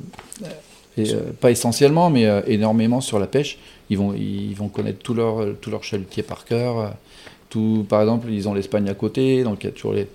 et, 0.97 1.13
euh, 1.13 1.19
pas 1.39 1.51
essentiellement, 1.51 2.09
mais 2.09 2.25
euh, 2.25 2.41
énormément 2.47 2.99
sur 2.99 3.17
la 3.17 3.27
pêche. 3.27 3.59
Ils 3.89 3.97
vont, 3.97 4.13
ils 4.13 4.53
vont 4.53 4.67
connaître 4.69 4.99
tous 4.99 5.13
leurs 5.13 5.55
tout 5.61 5.71
leur 5.71 5.83
chalutiers 5.83 6.23
par 6.23 6.45
cœur. 6.45 6.93
Tout, 7.49 7.85
par 7.89 8.01
exemple, 8.01 8.27
ils 8.31 8.47
ont 8.47 8.53
l'Espagne 8.53 8.87
à 8.89 8.93
côté, 8.93 9.43
donc 9.43 9.63
il 9.63 9.67
y 9.67 9.69
a 9.69 9.71
toujours, 9.71 9.93
les, 9.93 10.07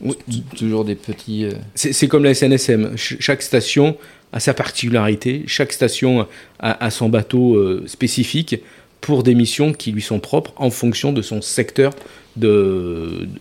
Oui. 0.00 0.16
toujours 0.56 0.84
des 0.86 0.94
petits... 0.94 1.44
euh, 1.44 1.52
C'est 1.74 2.08
comme 2.08 2.24
la 2.24 2.32
SNSM. 2.34 2.96
Ch- 2.96 3.16
chaque 3.20 3.42
station 3.42 3.96
a 4.32 4.40
sa 4.40 4.54
particularité. 4.54 5.42
Chaque 5.46 5.72
station 5.72 6.26
a, 6.60 6.84
a 6.84 6.90
son 6.90 7.10
bateau 7.10 7.56
euh, 7.56 7.84
spécifique 7.86 8.56
pour 9.02 9.22
des 9.22 9.34
missions 9.34 9.72
qui 9.74 9.92
lui 9.92 10.02
sont 10.02 10.18
propres 10.20 10.52
en 10.56 10.70
fonction 10.70 11.12
de 11.12 11.20
son 11.22 11.40
secteur 11.42 11.92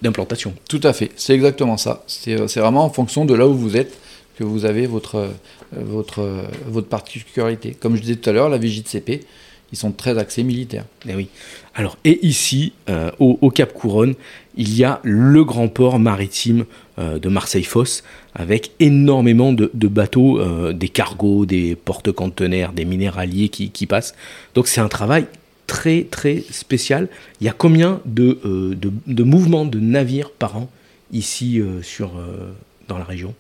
d'implantation. 0.02 0.54
Tout 0.70 0.82
à 0.84 0.94
fait, 0.94 1.12
c'est 1.16 1.34
exactement 1.34 1.78
ça. 1.78 2.04
C'est 2.08 2.40
euh, 2.40 2.48
c'est 2.48 2.60
vraiment 2.60 2.84
en 2.86 2.90
fonction 2.90 3.26
de 3.26 3.34
là 3.34 3.48
où 3.48 3.54
vous 3.54 3.78
êtes 3.78 3.94
que 4.38 4.44
vous 4.44 4.66
avez 4.66 4.86
votre, 4.86 5.30
votre, 5.76 6.28
votre 6.68 6.88
particularité. 6.88 7.72
Comme 7.80 7.96
je 7.96 8.02
disais 8.02 8.16
tout 8.18 8.30
à 8.30 8.34
l'heure, 8.34 8.50
la 8.50 8.58
vigie 8.60 8.82
de 8.84 8.88
CP, 8.88 9.22
ils 9.72 9.78
sont 9.78 9.92
très 9.92 10.18
axés 10.18 10.44
militaires. 10.44 10.86
Eh 11.08 11.16
oui. 11.16 11.28
Alors, 11.76 11.98
et 12.06 12.26
ici, 12.26 12.74
euh, 12.90 13.12
au, 13.20 13.38
au 13.42 13.50
Cap 13.50 13.74
Couronne, 13.74 14.16
il 14.56 14.76
y 14.76 14.84
a 14.84 15.00
le 15.04 15.44
grand 15.44 15.68
port 15.68 16.00
maritime 16.00 16.66
euh, 17.00 17.20
de 17.20 17.30
Marseille-Fosse, 17.30 18.04
avec 18.34 18.72
énormément 18.80 19.52
de, 19.54 19.70
de 19.74 19.88
bateaux, 19.88 20.40
euh, 20.40 20.74
des 20.74 20.90
cargos, 20.90 21.46
des 21.46 21.76
porte-conteneurs, 21.76 22.72
des 22.72 22.86
minéraliers 22.86 23.50
qui, 23.50 23.70
qui 23.72 23.86
passent. 23.86 24.16
Donc, 24.56 24.68
c'est 24.68 24.82
un 24.82 24.88
travail 24.88 25.26
très, 25.68 26.04
très 26.04 26.44
spécial. 26.50 27.10
Il 27.42 27.46
y 27.46 27.50
a 27.50 27.54
combien 27.54 28.00
de, 28.06 28.40
de, 28.46 28.92
de 29.06 29.24
mouvements 29.24 29.66
de 29.66 29.80
navires 29.80 30.32
par 30.32 30.56
an 30.56 30.70
ici 31.12 31.62
sur, 31.82 32.12
dans 32.88 32.98
la 32.98 33.04
région? 33.04 33.34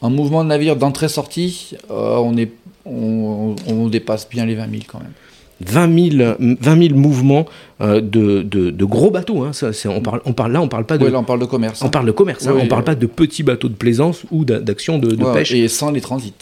En 0.00 0.10
mouvement 0.10 0.44
de 0.44 0.48
navire 0.48 0.76
d'entrée-sortie, 0.76 1.74
on, 1.88 2.36
est, 2.36 2.52
on, 2.86 3.56
on 3.66 3.88
dépasse 3.88 4.28
bien 4.28 4.46
les 4.46 4.54
20 4.54 4.70
000 4.70 4.82
quand 4.86 5.00
même. 5.00 5.12
20 5.60 6.10
000, 6.16 6.34
20 6.60 6.82
000 6.88 6.98
mouvements 6.98 7.46
euh, 7.80 8.00
de, 8.00 8.42
de, 8.42 8.70
de 8.70 8.84
gros 8.84 9.10
bateaux. 9.10 9.42
Hein. 9.44 9.52
Ça, 9.52 9.70
on 9.88 10.00
parle, 10.00 10.20
on 10.24 10.32
parle, 10.32 10.52
là, 10.52 10.60
on 10.60 10.68
parle 10.68 10.84
pas 10.84 10.98
de, 10.98 11.04
Ouais, 11.04 11.10
là, 11.10 11.18
on 11.20 11.24
parle 11.24 11.40
de 11.40 11.44
commerce. 11.46 11.82
on 11.82 11.86
hein. 11.86 11.90
parle 11.90 12.06
de 12.06 12.12
commerce. 12.12 12.46
hein. 12.46 12.52
Oui, 12.54 12.62
on 12.64 12.68
parle 12.68 12.82
oui. 12.82 12.86
pas 12.86 12.94
de 12.94 13.06
petits 13.06 13.42
bateaux 13.42 13.68
de 13.68 13.74
plaisance 13.74 14.24
ou 14.30 14.44
d'a- 14.44 14.60
d'actions 14.60 14.98
de, 14.98 15.10
de 15.14 15.24
Ouais, 15.24 15.32
pêche. 15.32 15.52
Et 15.52 15.68
sans 15.68 15.90
les 15.90 16.00
transits. 16.00 16.34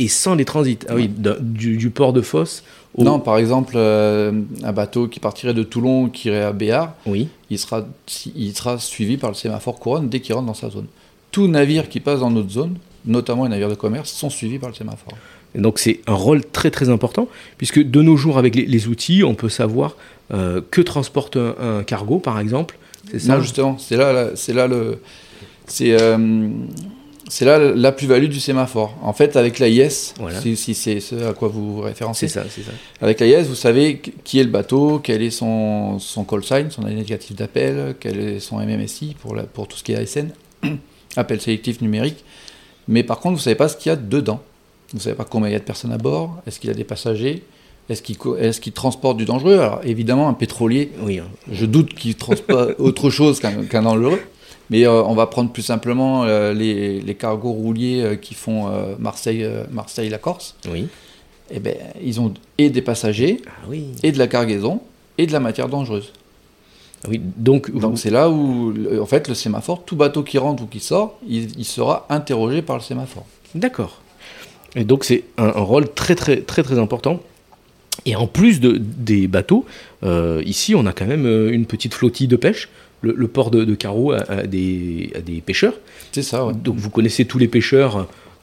Et 0.00 0.06
sans 0.08 0.34
les 0.34 0.44
transits. 0.44 0.78
Ah 0.88 0.94
oui, 0.94 1.10
du, 1.40 1.76
du 1.76 1.90
port 1.90 2.12
de 2.12 2.20
Fosse 2.20 2.62
au. 2.94 3.02
Non, 3.04 3.18
par 3.18 3.36
exemple, 3.38 3.74
euh, 3.76 4.32
un 4.62 4.72
bateau 4.72 5.08
qui 5.08 5.18
partirait 5.18 5.54
de 5.54 5.62
Toulon, 5.64 6.08
qui 6.08 6.28
irait 6.28 6.42
à 6.44 6.52
Béar, 6.52 6.94
Oui. 7.06 7.28
il 7.50 7.58
sera, 7.58 7.84
il 8.36 8.54
sera 8.56 8.78
suivi 8.78 9.16
par 9.16 9.30
le 9.30 9.34
sémaphore 9.34 9.78
couronne 9.78 10.08
dès 10.08 10.20
qu'il 10.20 10.34
rentre 10.34 10.46
dans 10.46 10.54
sa 10.54 10.70
zone. 10.70 10.86
Tout 11.32 11.48
navire 11.48 11.88
qui 11.88 12.00
passe 12.00 12.20
dans 12.20 12.30
notre 12.30 12.50
zone, 12.50 12.76
notamment 13.04 13.44
les 13.44 13.50
navires 13.50 13.68
de 13.68 13.74
commerce, 13.74 14.10
sont 14.12 14.30
suivis 14.30 14.58
par 14.58 14.68
le 14.70 14.74
sémaphore. 14.74 15.14
Et 15.54 15.60
donc 15.60 15.78
c'est 15.78 16.00
un 16.06 16.14
rôle 16.14 16.44
très 16.44 16.70
très 16.70 16.88
important, 16.90 17.28
puisque 17.56 17.82
de 17.82 18.02
nos 18.02 18.16
jours, 18.16 18.38
avec 18.38 18.54
les, 18.54 18.66
les 18.66 18.86
outils, 18.88 19.24
on 19.24 19.34
peut 19.34 19.48
savoir 19.48 19.96
euh, 20.32 20.60
que 20.70 20.80
transporte 20.82 21.36
un, 21.36 21.54
un 21.60 21.82
cargo, 21.84 22.18
par 22.18 22.38
exemple. 22.38 22.76
C'est 23.10 23.18
ça 23.20 23.36
Non, 23.36 23.42
justement, 23.42 23.78
c'est 23.78 23.96
là, 23.96 24.12
là- 24.12 24.30
c'est 24.34 24.52
là 24.52 24.66
le, 24.66 25.00
c'est, 25.66 25.98
euh, 26.00 26.48
c'est 27.28 27.46
là 27.46 27.58
la 27.58 27.92
plus-value 27.92 28.26
du 28.28 28.40
sémaphore. 28.40 28.94
En 29.02 29.14
fait, 29.14 29.36
avec 29.36 29.58
l'AIS, 29.58 30.12
Voilà. 30.18 30.38
si, 30.40 30.56
si 30.56 30.74
c'est 30.74 31.00
ce 31.00 31.14
à 31.28 31.32
quoi 31.32 31.48
vous 31.48 31.76
vous 31.76 31.80
référencez, 31.80 32.28
C'est 32.28 32.40
ça, 32.40 32.46
c'est 32.50 32.62
ça. 32.62 32.72
avec 33.00 33.20
l'AIS, 33.20 33.44
vous 33.48 33.54
savez 33.54 34.00
qui 34.24 34.38
est 34.40 34.44
le 34.44 34.50
bateau, 34.50 34.98
quel 35.02 35.22
est 35.22 35.30
son, 35.30 35.98
son 35.98 36.24
call 36.24 36.44
sign, 36.44 36.70
son 36.70 36.84
indicatif 36.84 37.34
d'appel, 37.34 37.94
quel 37.98 38.18
est 38.20 38.40
son 38.40 38.58
MMSI 38.58 39.16
pour, 39.20 39.34
la, 39.34 39.44
pour 39.44 39.66
tout 39.68 39.78
ce 39.78 39.84
qui 39.84 39.92
est 39.92 39.96
ASN, 39.96 40.28
appel 41.16 41.40
sélectif 41.40 41.80
numérique. 41.80 42.22
Mais 42.86 43.02
par 43.02 43.20
contre, 43.20 43.34
vous 43.34 43.40
ne 43.40 43.44
savez 43.44 43.56
pas 43.56 43.68
ce 43.68 43.76
qu'il 43.76 43.88
y 43.90 43.92
a 43.92 43.96
dedans. 43.96 44.42
Vous 44.92 44.98
ne 44.98 45.02
savez 45.02 45.16
pas 45.16 45.24
combien 45.24 45.48
il 45.48 45.52
y 45.52 45.56
a 45.56 45.58
de 45.58 45.64
personnes 45.64 45.92
à 45.92 45.98
bord, 45.98 46.36
est-ce 46.46 46.58
qu'il 46.60 46.68
y 46.68 46.72
a 46.72 46.76
des 46.76 46.84
passagers, 46.84 47.42
est-ce 47.90 48.02
qu'il, 48.02 48.16
qu'il 48.16 48.72
transporte 48.72 49.16
du 49.18 49.24
dangereux? 49.26 49.58
Alors 49.58 49.80
évidemment, 49.84 50.28
un 50.28 50.34
pétrolier, 50.34 50.92
Oui, 51.02 51.20
je 51.50 51.66
doute 51.66 51.94
qu'il 51.94 52.14
transporte 52.16 52.74
autre 52.78 53.10
chose 53.10 53.40
qu'un, 53.40 53.82
dangereux. 53.82 54.20
Mais 54.70 54.86
euh, 54.86 55.02
on 55.04 55.14
va 55.14 55.26
prendre 55.26 55.50
plus 55.50 55.62
simplement 55.62 56.24
euh, 56.24 56.52
les, 56.52 57.00
les 57.00 57.14
cargos 57.14 57.52
rouliers 57.52 58.02
euh, 58.02 58.16
qui 58.16 58.34
font 58.34 58.70
Marseille, 58.98 59.42
euh, 59.42 59.64
Marseille-La 59.70 60.18
Corse. 60.18 60.54
oui. 60.70 60.86
Eh 61.50 61.60
ben, 61.60 61.74
ils 62.04 62.20
ont 62.20 62.34
et 62.58 62.68
des 62.68 62.82
passagers, 62.82 63.40
Ah 63.46 63.52
oui. 63.70 63.86
et 64.02 64.12
de 64.12 64.18
la 64.18 64.26
cargaison, 64.26 64.82
et 65.16 65.26
de 65.26 65.32
la 65.32 65.40
matière 65.40 65.66
dangereuse. 65.70 66.12
Oui. 67.08 67.22
Donc, 67.38 67.70
vous- 67.70 67.96
c'est 67.96 68.10
là 68.10 68.28
où, 68.28 68.74
en 69.00 69.06
fait, 69.06 69.28
le 69.28 69.34
sémaphore, 69.34 69.82
tout 69.86 69.96
bateau 69.96 70.22
qui 70.22 70.36
rentre 70.36 70.64
ou 70.64 70.66
qui 70.66 70.78
sort, 70.80 71.16
il, 71.26 71.58
il 71.58 71.64
sera 71.64 72.04
interrogé 72.10 72.60
par 72.60 72.76
le 72.76 72.82
sémaphore. 72.82 73.24
D'accord. 73.54 74.02
Et 74.76 74.84
donc 74.84 75.04
c'est 75.04 75.24
un, 75.38 75.46
un 75.46 75.50
rôle 75.60 75.92
très 75.92 76.14
très 76.14 76.38
très 76.42 76.62
très 76.62 76.78
important. 76.78 77.20
Et 78.06 78.14
en 78.16 78.26
plus 78.26 78.60
de, 78.60 78.76
des 78.78 79.26
bateaux, 79.26 79.64
euh, 80.04 80.42
ici 80.46 80.74
on 80.74 80.86
a 80.86 80.92
quand 80.92 81.06
même 81.06 81.26
euh, 81.26 81.50
une 81.52 81.66
petite 81.66 81.94
flottille 81.94 82.28
de 82.28 82.36
pêche. 82.36 82.68
Le, 83.00 83.12
le 83.16 83.28
port 83.28 83.50
de, 83.50 83.64
de 83.64 83.74
Carreau 83.74 84.12
a, 84.12 84.18
a 84.28 84.42
des, 84.46 85.12
a 85.14 85.20
des 85.20 85.40
pêcheurs. 85.40 85.74
C'est 86.12 86.22
ça, 86.22 86.44
ouais. 86.44 86.52
Donc 86.52 86.76
vous 86.76 86.90
connaissez 86.90 87.24
tous 87.24 87.38
les 87.38 87.46
pêcheurs. 87.48 87.96
euh, 87.96 88.02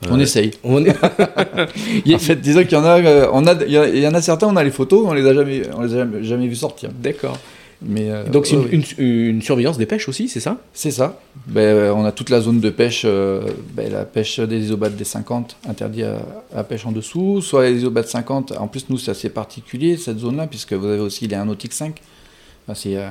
On 0.09 0.19
essaye. 0.19 0.51
on 0.63 0.83
est- 0.85 0.95
En 2.13 2.19
fait, 2.19 2.35
disons 2.41 2.61
qu'il 2.63 2.73
y 2.73 2.75
en 2.75 2.85
a, 2.85 3.29
on 3.31 3.43
il 3.65 3.71
y, 3.71 3.77
a- 3.77 3.87
il 3.89 3.99
y 3.99 4.07
en 4.07 4.13
a 4.13 4.21
certains, 4.21 4.47
on 4.47 4.55
a 4.55 4.63
les 4.63 4.71
photos, 4.71 5.05
on 5.07 5.13
les 5.13 5.25
a 5.27 5.33
jamais, 5.33 5.61
on 5.75 5.81
les 5.81 5.93
a 5.93 5.97
jamais, 5.99 6.23
jamais 6.23 6.47
vus 6.47 6.55
sortir. 6.55 6.89
D'accord. 7.01 7.37
Mais 7.81 8.09
euh, 8.09 8.23
Donc 8.29 8.45
c'est 8.47 8.55
ouais, 8.55 8.69
une, 8.71 8.79
ouais. 8.81 8.87
une- 8.97 9.27
une 9.35 9.41
surveillance 9.41 9.77
des 9.77 9.85
pêches 9.85 10.07
aussi, 10.07 10.27
c'est 10.29 10.39
ça? 10.39 10.57
C'est 10.73 10.91
ça. 10.91 11.19
Ben, 11.47 11.61
euh, 11.61 11.93
on 11.93 12.05
a 12.05 12.11
toute 12.11 12.29
la 12.29 12.39
zone 12.41 12.59
de 12.61 12.69
pêche, 12.69 13.01
euh, 13.05 13.41
ben, 13.73 13.91
la 13.91 14.05
pêche 14.05 14.39
des 14.39 14.57
isobates 14.59 14.95
des 14.95 15.03
50, 15.03 15.57
interdit 15.67 16.03
à, 16.03 16.19
à 16.55 16.63
pêche 16.63 16.85
en 16.85 16.91
dessous, 16.91 17.41
soit 17.41 17.69
les 17.69 17.77
isobates 17.79 18.07
50. 18.07 18.53
En 18.57 18.67
plus, 18.67 18.85
nous, 18.89 18.97
c'est 18.97 19.11
assez 19.11 19.29
particulier, 19.29 19.97
cette 19.97 20.19
zone-là, 20.19 20.47
puisque 20.47 20.73
vous 20.73 20.85
avez 20.87 20.99
aussi 21.01 21.27
les 21.27 21.35
1 21.35 21.45
nautique 21.45 21.73
5. 21.73 21.99
Enfin, 22.67 22.79
c'est, 22.81 22.95
euh, 22.95 23.09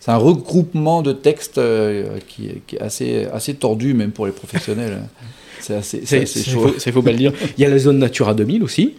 c'est 0.00 0.10
un 0.10 0.16
regroupement 0.18 1.00
de 1.02 1.12
textes 1.12 1.58
qui, 2.28 2.46
est- 2.48 2.62
qui 2.66 2.76
est 2.76 2.80
assez, 2.82 3.24
assez 3.32 3.54
tordu, 3.54 3.94
même 3.94 4.10
pour 4.10 4.26
les 4.26 4.32
professionnels. 4.32 4.98
c'est 5.60 5.76
assez, 5.76 6.00
c'est 6.00 6.06
C'est 6.06 6.22
assez 6.24 6.38
c'est- 6.40 6.50
chaud. 6.50 6.68
faut- 6.68 6.74
il 6.86 6.92
faut 6.92 7.02
pas 7.02 7.10
le 7.12 7.16
dire. 7.16 7.32
Il 7.56 7.62
y 7.62 7.64
a 7.64 7.70
la 7.70 7.78
zone 7.78 7.98
Natura 7.98 8.34
2000 8.34 8.62
aussi. 8.62 8.94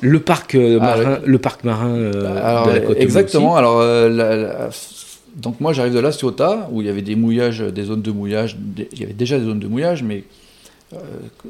Le 0.00 0.20
parc 0.20 0.54
euh, 0.54 0.78
Ah, 0.80 0.84
marin, 0.96 1.18
le 1.24 1.38
parc 1.38 1.64
marin 1.64 1.90
euh, 1.90 2.36
Alors, 2.42 2.68
de 2.68 2.72
la 2.72 2.80
côte 2.80 2.96
exactement. 3.00 3.56
Alors, 3.56 3.80
euh, 3.80 4.08
la- 4.08 4.36
la- 4.36 4.70
donc 5.36 5.60
moi, 5.60 5.72
j'arrive 5.72 5.94
de 5.94 5.98
la 6.00 6.12
Ciotat, 6.12 6.68
où 6.72 6.80
il 6.82 6.86
y 6.86 6.90
avait 6.90 7.02
des 7.02 7.14
mouillages, 7.16 7.60
des 7.60 7.84
zones 7.84 8.02
de 8.02 8.10
mouillage. 8.10 8.56
des- 8.58 8.88
il 8.92 9.00
y 9.00 9.04
avait 9.04 9.12
déjà 9.12 9.38
des 9.38 9.44
zones 9.44 9.58
de 9.60 9.66
mouillage, 9.68 10.02
mais 10.02 10.24
euh, 10.94 10.96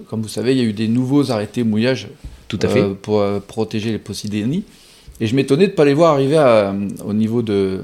comme 0.09 0.23
vous 0.23 0.29
savez, 0.29 0.53
il 0.53 0.59
y 0.59 0.61
a 0.63 0.65
eu 0.65 0.73
des 0.73 0.89
nouveaux 0.89 1.31
arrêtés 1.31 1.63
mouillage 1.63 2.09
Tout 2.49 2.59
à 2.63 2.69
fait. 2.69 2.85
pour 3.03 3.23
protéger 3.47 3.91
les 3.93 3.99
Posidénies. 3.99 4.65
Et 5.21 5.27
je 5.27 5.35
m'étonnais 5.35 5.67
de 5.67 5.73
ne 5.73 5.77
pas 5.77 5.85
les 5.85 5.95
voir 5.95 6.13
arriver 6.15 6.37
à, 6.39 6.75
au 7.05 7.13
niveau 7.13 7.43
de, 7.43 7.81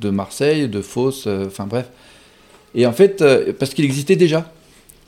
de 0.00 0.10
Marseille, 0.10 0.68
de 0.68 0.80
Fos, 0.82 1.26
enfin 1.46 1.66
bref. 1.66 1.86
Et 2.74 2.86
en 2.86 2.92
fait, 2.92 3.24
parce 3.58 3.74
qu'il 3.74 3.84
existait 3.84 4.16
déjà. 4.16 4.50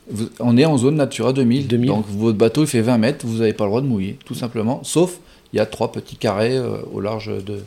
Vous- 0.09 0.29
on 0.39 0.57
est 0.57 0.65
en 0.65 0.77
zone 0.77 0.95
Natura 0.95 1.31
2000, 1.33 1.67
2000. 1.67 1.87
donc 1.89 2.05
votre 2.09 2.37
bateau 2.37 2.61
il 2.63 2.67
fait 2.67 2.81
20 2.81 2.97
mètres, 2.97 3.25
vous 3.25 3.37
n'avez 3.39 3.53
pas 3.53 3.65
le 3.65 3.69
droit 3.69 3.81
de 3.81 3.87
mouiller, 3.87 4.17
tout 4.25 4.33
simplement. 4.35 4.81
Sauf, 4.83 5.19
il 5.53 5.57
y 5.57 5.59
a 5.59 5.65
trois 5.65 5.91
petits 5.91 6.15
carrés 6.15 6.57
euh, 6.57 6.77
au 6.93 6.99
large 7.01 7.27
de, 7.45 7.59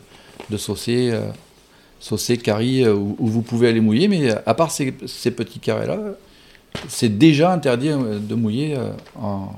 de 0.51 0.57
Saucé, 0.57 1.11
euh, 1.13 1.21
Saucé, 2.01 2.37
Carry, 2.37 2.83
euh, 2.85 2.95
où, 2.95 3.17
où 3.19 3.27
vous 3.29 3.43
pouvez 3.43 3.69
aller 3.69 3.81
mouiller, 3.81 4.09
mais 4.09 4.31
euh, 4.31 4.37
à 4.47 4.55
part 4.55 4.71
ces, 4.71 4.93
ces 5.07 5.31
petits 5.31 5.59
carrés-là, 5.61 5.99
c'est 6.89 7.17
déjà 7.19 7.53
interdit 7.53 7.89
de 7.89 8.35
mouiller 8.35 8.77
en- 9.21 9.53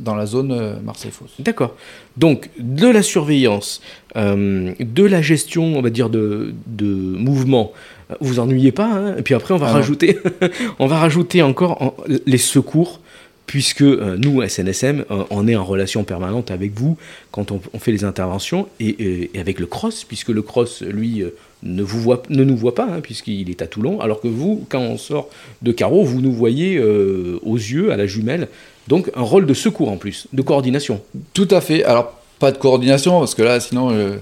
dans 0.00 0.14
la 0.14 0.24
zone 0.26 0.78
Marseille-Fos. 0.84 1.26
D'accord. 1.40 1.74
Donc, 2.16 2.48
de 2.58 2.86
la 2.88 3.02
surveillance, 3.02 3.82
de 4.16 5.02
la 5.04 5.20
gestion, 5.20 5.76
on 5.76 5.82
va 5.82 5.90
dire, 5.90 6.08
de, 6.08 6.54
de 6.66 6.86
mouvement, 6.86 7.72
vous 8.20 8.38
ennuyez 8.38 8.72
pas. 8.72 8.86
hein 8.86 9.16
Et 9.16 9.22
puis 9.22 9.34
après, 9.34 9.54
on 9.54 9.58
va 9.58 9.66
Ah 9.68 9.72
rajouter, 9.72 10.18
on 10.78 10.86
va 10.86 10.98
rajouter 10.98 11.42
encore 11.42 11.80
en- 11.82 11.94
les 12.26 12.38
secours, 12.38 13.00
puisque 13.46 13.82
euh, 13.82 14.16
nous, 14.16 14.40
SNSM, 14.46 15.04
euh, 15.10 15.24
on 15.30 15.46
est 15.48 15.56
en 15.56 15.64
relation 15.64 16.04
permanente 16.04 16.50
avec 16.50 16.72
vous 16.78 16.96
quand 17.32 17.50
on, 17.50 17.60
on 17.74 17.78
fait 17.78 17.92
les 17.92 18.04
interventions 18.04 18.68
et, 18.80 18.88
et- 18.88 19.30
et 19.34 19.40
avec 19.40 19.58
le 19.60 19.66
cross, 19.66 20.04
puisque 20.04 20.28
le 20.30 20.42
cross, 20.42 20.82
lui, 20.82 21.22
euh, 21.22 21.34
ne, 21.62 21.82
vous 21.82 22.00
voit, 22.00 22.22
ne 22.30 22.44
nous 22.44 22.56
voit 22.56 22.74
pas, 22.74 22.84
hein, 22.90 23.00
puisqu'il 23.02 23.50
est 23.50 23.60
à 23.62 23.66
Toulon, 23.66 24.00
alors 24.00 24.20
que 24.20 24.28
vous, 24.28 24.64
quand 24.68 24.80
on 24.80 24.96
sort 24.98 25.28
de 25.62 25.72
carreau, 25.72 26.02
vous 26.04 26.20
nous 26.20 26.32
voyez 26.32 26.80
aux 26.80 27.56
yeux, 27.56 27.92
à 27.92 27.96
la 27.96 28.06
jumelle. 28.06 28.48
Donc, 28.88 29.10
un 29.14 29.22
rôle 29.22 29.46
de 29.46 29.54
secours 29.54 29.90
en 29.90 29.96
plus, 29.96 30.26
de 30.32 30.42
coordination. 30.42 31.00
Tout 31.34 31.46
à 31.52 31.60
fait. 31.60 31.84
Alors, 31.84 32.18
pas 32.42 32.50
de 32.50 32.58
coordination, 32.58 33.20
parce 33.20 33.36
que 33.36 33.42
là, 33.42 33.60
sinon, 33.60 33.90
euh, 33.92 34.16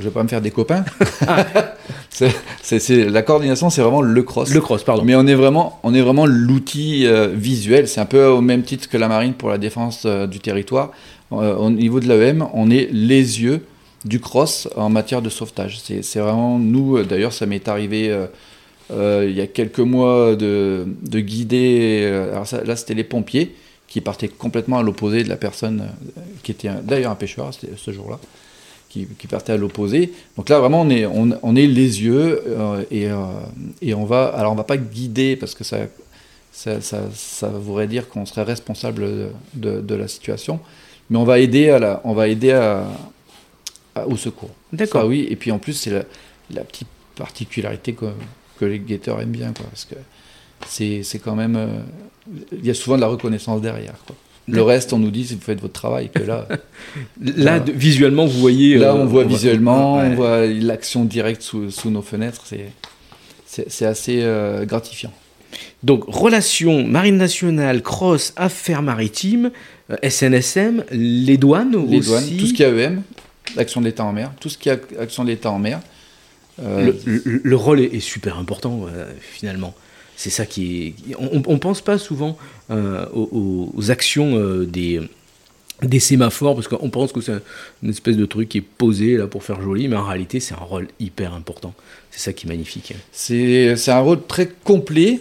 je 0.00 0.04
vais 0.04 0.10
pas 0.10 0.22
me 0.22 0.28
faire 0.28 0.40
des 0.40 0.50
copains. 0.50 0.84
C'est- 2.10 2.78
c'est- 2.80 3.08
la 3.08 3.22
coordination, 3.22 3.70
c'est 3.70 3.80
vraiment 3.82 4.02
le 4.02 4.22
cross. 4.22 4.50
Le 4.52 4.60
cross, 4.60 4.82
pardon. 4.82 5.04
Mais 5.04 5.14
on 5.14 5.26
est 5.26 5.34
vraiment, 5.36 5.78
on 5.84 5.94
est 5.94 6.00
vraiment 6.00 6.26
l'outil 6.26 7.06
euh, 7.06 7.28
visuel. 7.32 7.86
C'est 7.86 8.00
un 8.00 8.06
peu 8.06 8.26
au 8.26 8.40
même 8.40 8.62
titre 8.62 8.88
que 8.88 8.96
la 8.96 9.06
marine 9.08 9.34
pour 9.34 9.50
la 9.50 9.58
défense 9.58 10.02
euh, 10.04 10.26
du 10.26 10.40
territoire. 10.40 10.90
Au 11.30 11.70
niveau 11.70 12.00
de 12.00 12.08
l'AEM, 12.08 12.46
on 12.54 12.70
est 12.70 12.88
les 12.90 13.42
yeux 13.42 13.60
du 14.04 14.18
cross 14.18 14.66
en 14.76 14.88
matière 14.88 15.20
de 15.22 15.28
sauvetage. 15.28 15.78
C'est 15.80 16.18
vraiment 16.18 16.58
nous. 16.58 17.02
D'ailleurs, 17.04 17.34
ça 17.34 17.44
m'est 17.46 17.68
arrivé 17.68 18.10
il 18.90 19.30
y 19.36 19.40
a 19.42 19.46
quelques 19.46 19.78
mois 19.80 20.34
de, 20.34 20.86
de 21.08 21.20
guider. 21.20 22.10
alors 22.32 22.46
ça- 22.46 22.64
là, 22.64 22.74
c'était 22.76 22.94
les 22.94 23.04
pompiers 23.04 23.54
qui 23.88 24.00
partaient 24.00 24.28
complètement 24.28 24.78
à 24.78 24.82
l'opposé 24.82 25.24
de 25.24 25.28
la 25.28 25.36
personne 25.36 25.80
euh, 25.80 26.20
qui 26.42 26.52
était 26.52 26.70
d'ailleurs 26.82 27.10
un 27.12 27.16
pêcheur 27.16 27.50
ce 27.52 27.90
jour-là. 27.90 28.18
Qui, 28.90 29.06
qui 29.18 29.26
partait 29.26 29.52
à 29.52 29.58
l'opposé. 29.58 30.14
Donc 30.38 30.48
là, 30.48 30.60
vraiment, 30.60 30.80
on 30.80 30.88
est, 30.88 31.04
on, 31.04 31.28
on 31.42 31.54
est 31.56 31.66
les 31.66 32.02
yeux 32.02 32.40
euh, 32.46 32.82
et, 32.90 33.06
euh, 33.10 33.16
et 33.82 33.92
on 33.92 34.06
va. 34.06 34.28
Alors, 34.28 34.50
on 34.52 34.54
va 34.54 34.64
pas 34.64 34.78
guider 34.78 35.36
parce 35.36 35.54
que 35.54 35.62
ça, 35.62 35.80
ça, 36.52 36.80
ça, 36.80 37.02
ça 37.14 37.48
voudrait 37.48 37.86
dire 37.86 38.08
qu'on 38.08 38.24
serait 38.24 38.44
responsable 38.44 39.02
de, 39.02 39.28
de- 39.52 39.80
de 39.82 39.94
la 39.94 40.08
situation, 40.08 40.58
mais 41.10 41.18
on 41.18 41.24
va 41.24 41.38
aider, 41.38 41.68
à 41.68 41.78
la, 41.78 42.00
on 42.04 42.14
va 42.14 42.28
aider 42.28 42.52
à, 42.52 42.86
à- 43.94 44.06
au 44.06 44.16
secours. 44.16 44.54
D'accord. 44.72 45.04
Oui. 45.04 45.26
Et 45.28 45.36
puis 45.36 45.52
en 45.52 45.58
plus, 45.58 45.74
c'est 45.74 45.90
la, 45.90 46.04
la 46.54 46.64
petite 46.64 46.88
particularité 47.14 47.92
que, 47.92 48.06
que 48.58 48.64
les 48.64 48.78
guetteurs 48.78 49.20
aiment 49.20 49.32
bien, 49.32 49.52
quoi, 49.52 49.66
parce 49.66 49.84
que 49.84 49.96
c'est 50.66 51.02
c'est 51.02 51.18
quand 51.18 51.36
même. 51.36 51.56
euh, 51.56 51.80
Il 52.52 52.66
y 52.66 52.70
a 52.70 52.74
souvent 52.74 52.96
de 52.96 53.00
la 53.00 53.06
reconnaissance 53.08 53.60
derrière. 53.60 53.94
Quoi. 54.06 54.16
Le 54.50 54.62
reste, 54.62 54.92
on 54.94 54.98
nous 54.98 55.10
dit 55.10 55.24
vous 55.24 55.40
faites 55.40 55.60
votre 55.60 55.74
travail, 55.74 56.08
que 56.14 56.22
là, 56.22 56.48
Là, 57.36 57.60
de- 57.60 57.72
visuellement, 57.72 58.26
vous 58.26 58.38
voyez. 58.40 58.76
là 58.78 58.92
euh, 58.92 59.02
on 59.02 59.04
voit 59.06 59.24
visuellement, 59.24 59.96
ouais. 59.98 60.08
on 60.10 60.14
voit 60.14 60.46
l'action 60.46 61.04
directe 61.04 61.42
sous, 61.42 61.70
sous 61.70 61.90
nos 61.90 62.02
fenêtres. 62.02 62.44
C'est 63.46 63.86
assez 63.86 64.20
euh, 64.22 64.64
gratifiant. 64.64 65.12
Donc, 65.82 66.04
relations, 66.06 66.86
marine 66.86 67.16
nationale, 67.16 67.82
cross, 67.82 68.32
affaires 68.36 68.82
maritimes, 68.82 69.50
euh, 69.90 69.96
SNSM, 70.08 70.84
les 70.92 71.36
douanes 71.36 71.72
Les 71.88 71.98
aussi. 71.98 72.08
douanes, 72.08 72.36
tout 72.38 72.46
ce 72.46 72.52
qui 72.54 72.62
est 72.62 72.66
AEM, 72.70 73.02
l'action 73.56 73.80
de 73.80 73.86
l'État 73.86 74.04
en 74.04 74.12
mer, 74.12 74.32
tout 74.40 74.48
ce 74.48 74.58
qui 74.58 74.68
est 74.68 74.74
ac- 74.74 74.98
action 75.00 75.24
de 75.24 75.28
l'État 75.30 75.50
en 75.50 75.58
mer. 75.58 75.80
euh, 76.62 76.92
Le, 77.06 77.22
le- 77.24 77.40
le 77.42 77.56
rôle 77.56 77.80
est, 77.80 77.94
est 77.94 78.00
super 78.00 78.38
important, 78.38 78.86
euh, 78.92 79.10
finalement. 79.20 79.74
C'est 80.18 80.30
ça 80.30 80.46
qui 80.46 80.94
est. 81.10 81.14
On 81.16 81.52
ne 81.52 81.58
pense 81.58 81.80
pas 81.80 81.96
souvent 81.96 82.36
euh, 82.72 83.06
aux, 83.12 83.92
actions 83.92 84.34
euh, 84.34 84.66
des, 84.66 85.00
des 85.80 86.00
sémaphores, 86.00 86.56
parce 86.56 86.66
qu'on 86.66 86.90
pense 86.90 87.12
que 87.12 87.20
c'est 87.20 87.40
une 87.84 87.90
espèce 87.90 88.16
de 88.16 88.26
truc 88.26 88.48
qui 88.48 88.58
est 88.58 88.62
posé 88.78 89.16
là 89.16 89.28
pour 89.28 89.44
faire 89.44 89.62
joli, 89.62 89.86
mais 89.86 89.94
en 89.94 90.02
réalité 90.02 90.40
c'est 90.40 90.54
un 90.54 90.64
rôle 90.64 90.88
hyper 90.98 91.34
important. 91.34 91.72
C'est 92.10 92.18
ça 92.18 92.32
qui 92.32 92.46
est 92.46 92.48
magnifique. 92.48 92.94
C'est 93.12 93.76
un 93.86 94.00
rôle 94.00 94.26
très 94.26 94.48
complet, 94.48 95.20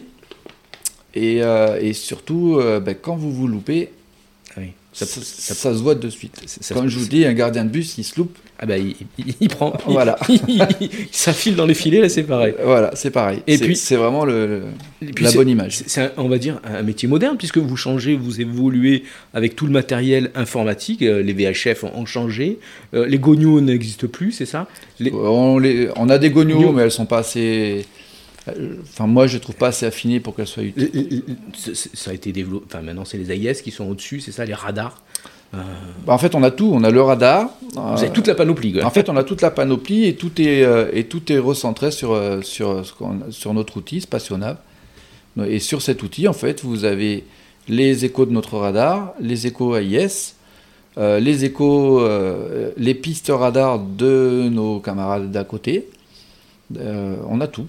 et, 1.13 1.43
euh, 1.43 1.79
et 1.79 1.93
surtout, 1.93 2.59
ben, 2.59 2.95
quand 2.99 3.17
vous 3.17 3.31
vous 3.31 3.47
loupez, 3.47 3.91
Ça, 4.97 5.05
ça- 5.05 5.53
ça 5.53 5.73
se 5.73 5.79
voit 5.83 5.93
de 5.95 6.09
suite. 6.09 6.33
Comme 6.73 6.87
je 6.87 6.97
vous 6.97 7.05
dis, 7.05 7.23
un 7.25 7.33
gardien 7.33 7.63
de 7.65 7.69
bus, 7.69 7.97
il 7.99 8.03
se 8.03 8.15
loupe, 8.17 8.35
Ah 8.59 8.65
bah 8.65 8.79
il, 8.79 8.95
il- 9.19 9.35
il 9.39 9.47
prend, 9.49 9.77
il- 9.87 9.93
Voilà. 9.93 10.17
il, 10.29 10.59
ça 11.11 11.31
file 11.33 11.55
dans 11.55 11.67
les 11.67 11.75
filets, 11.75 12.01
là 12.01 12.09
c'est 12.09 12.23
pareil. 12.23 12.55
voilà, 12.63 12.89
c'est 12.95 13.11
pareil. 13.11 13.43
Et 13.45 13.59
puis- 13.59 13.75
c'est 13.75 13.95
vraiment 13.95 14.25
le, 14.25 14.63
puis 15.13 15.23
la 15.25 15.31
bonne 15.33 15.47
image. 15.49 15.83
C'est, 15.85 16.11
on 16.17 16.27
va 16.27 16.39
dire, 16.39 16.59
un 16.63 16.81
métier 16.81 17.07
moderne, 17.07 17.37
puisque 17.37 17.59
vous 17.59 17.77
changez, 17.77 18.15
vous 18.15 18.41
évoluez 18.41 19.03
avec 19.35 19.55
tout 19.55 19.67
le 19.67 19.71
matériel 19.71 20.31
informatique, 20.33 21.03
euh, 21.03 21.21
les 21.21 21.33
VHF 21.33 21.83
ont, 21.83 22.05
changé, 22.07 22.57
euh, 22.95 23.05
les 23.05 23.19
gognos 23.19 23.61
n'existent 23.61 24.07
plus, 24.07 24.31
c'est 24.31 24.47
ça? 24.47 24.65
Les- 24.99 25.11
On, 25.13 25.59
les- 25.59 25.89
on 25.95 26.09
a 26.09 26.17
des 26.17 26.31
gognos, 26.31 26.55
Gognos. 26.55 26.71
mais 26.73 26.81
elles 26.81 26.91
sont 26.91 27.05
pas 27.05 27.19
assez. 27.19 27.85
Euh, 28.57 28.75
Enfin, 28.83 29.07
moi, 29.07 29.27
je 29.27 29.35
les 29.35 29.39
trouve 29.39 29.55
pas 29.55 29.67
assez 29.67 29.85
affinées 29.85 30.19
pour 30.19 30.35
les- 30.37 30.45
c'est- 31.55 31.75
c'est- 31.75 31.95
Ça 31.95 32.11
a 32.11 32.13
été 32.13 32.31
développé, 32.31 32.65
enfin 32.69 32.81
maintenant 32.81 33.05
c'est 33.05 33.17
les 33.17 33.31
AIS 33.31 33.61
qui 33.61 33.71
sont 33.71 33.85
au-dessus, 33.89 34.19
c'est 34.21 34.31
ça, 34.31 34.45
les 34.45 34.53
radars. 34.53 35.01
Euh, 35.53 35.57
Bah, 36.05 36.13
en 36.13 36.17
fait, 36.17 36.35
on 36.35 36.43
a 36.43 36.51
tout. 36.51 36.69
On 36.73 36.83
a 36.83 36.91
le 36.91 37.01
radar. 37.01 37.49
vous 37.73 37.79
avez 38.03 38.09
toute 38.11 38.27
la 38.27 38.35
panoplie, 38.35 38.73
quoi. 38.73 38.83
En 38.85 38.89
fait, 38.89 39.09
on 39.09 39.15
a 39.17 39.23
toute 39.23 39.41
la 39.41 39.49
panoplie 39.51 40.05
et 40.05 40.15
tout 40.15 40.41
est, 40.41 40.63
euh, 40.63 40.89
et 40.93 41.05
tout 41.05 41.31
est 41.31 41.37
recentré 41.37 41.91
sur, 41.91 42.11
euh, 42.11 42.41
sur, 42.41 42.83
notre 43.53 43.77
outil 43.77 44.01
Spationav. 44.01 44.57
Et 45.47 45.59
sur 45.59 45.81
cet 45.81 46.01
outil, 46.03 46.27
en 46.27 46.33
fait, 46.33 46.63
vous 46.63 46.83
avez 46.83 47.23
les 47.69 48.03
échos 48.05 48.25
de 48.25 48.31
notre 48.31 48.57
radar, 48.57 49.13
les 49.21 49.45
échos 49.47 49.75
AIS, 49.75 50.35
euh, 50.97 51.19
les 51.19 51.45
échos, 51.45 52.01
euh, 52.01 52.71
les 52.75 52.95
pistes 52.95 53.31
radar 53.33 53.77
de 53.79 54.49
nos 54.49 54.79
camarades 54.79 55.31
d'à 55.31 55.43
côté. 55.43 55.87
Euh, 56.77 57.15
on 57.29 57.39
a 57.39 57.47
tout. 57.47 57.67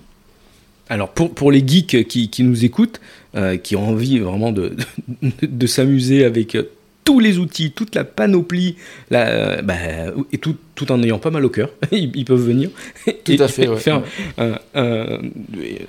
Alors 0.88 1.10
pour, 1.10 1.34
pour 1.34 1.50
les 1.52 1.66
geeks 1.66 2.06
qui, 2.06 2.30
qui 2.30 2.42
nous 2.42 2.64
écoutent, 2.64 3.00
euh, 3.34 3.56
qui 3.56 3.76
ont 3.76 3.88
envie 3.88 4.18
vraiment 4.18 4.52
de, 4.52 4.74
de, 5.22 5.30
de 5.46 5.66
s'amuser 5.66 6.24
avec 6.24 6.54
euh, 6.54 6.70
tous 7.04 7.20
les 7.20 7.38
outils, 7.38 7.72
toute 7.72 7.94
la 7.94 8.04
panoplie, 8.04 8.76
la, 9.10 9.28
euh, 9.28 9.62
bah, 9.62 9.74
et 10.32 10.38
tout, 10.38 10.56
tout 10.74 10.90
en 10.92 11.02
ayant 11.02 11.18
pas 11.18 11.30
mal 11.30 11.44
au 11.44 11.50
cœur, 11.50 11.70
ils, 11.92 12.10
ils 12.14 12.24
peuvent 12.24 12.44
venir. 12.44 12.70
Tout 13.24 13.32
et 13.32 13.40
à 13.40 13.48
fait, 13.48 13.68
ouais. 13.68 13.76
faire 13.76 14.02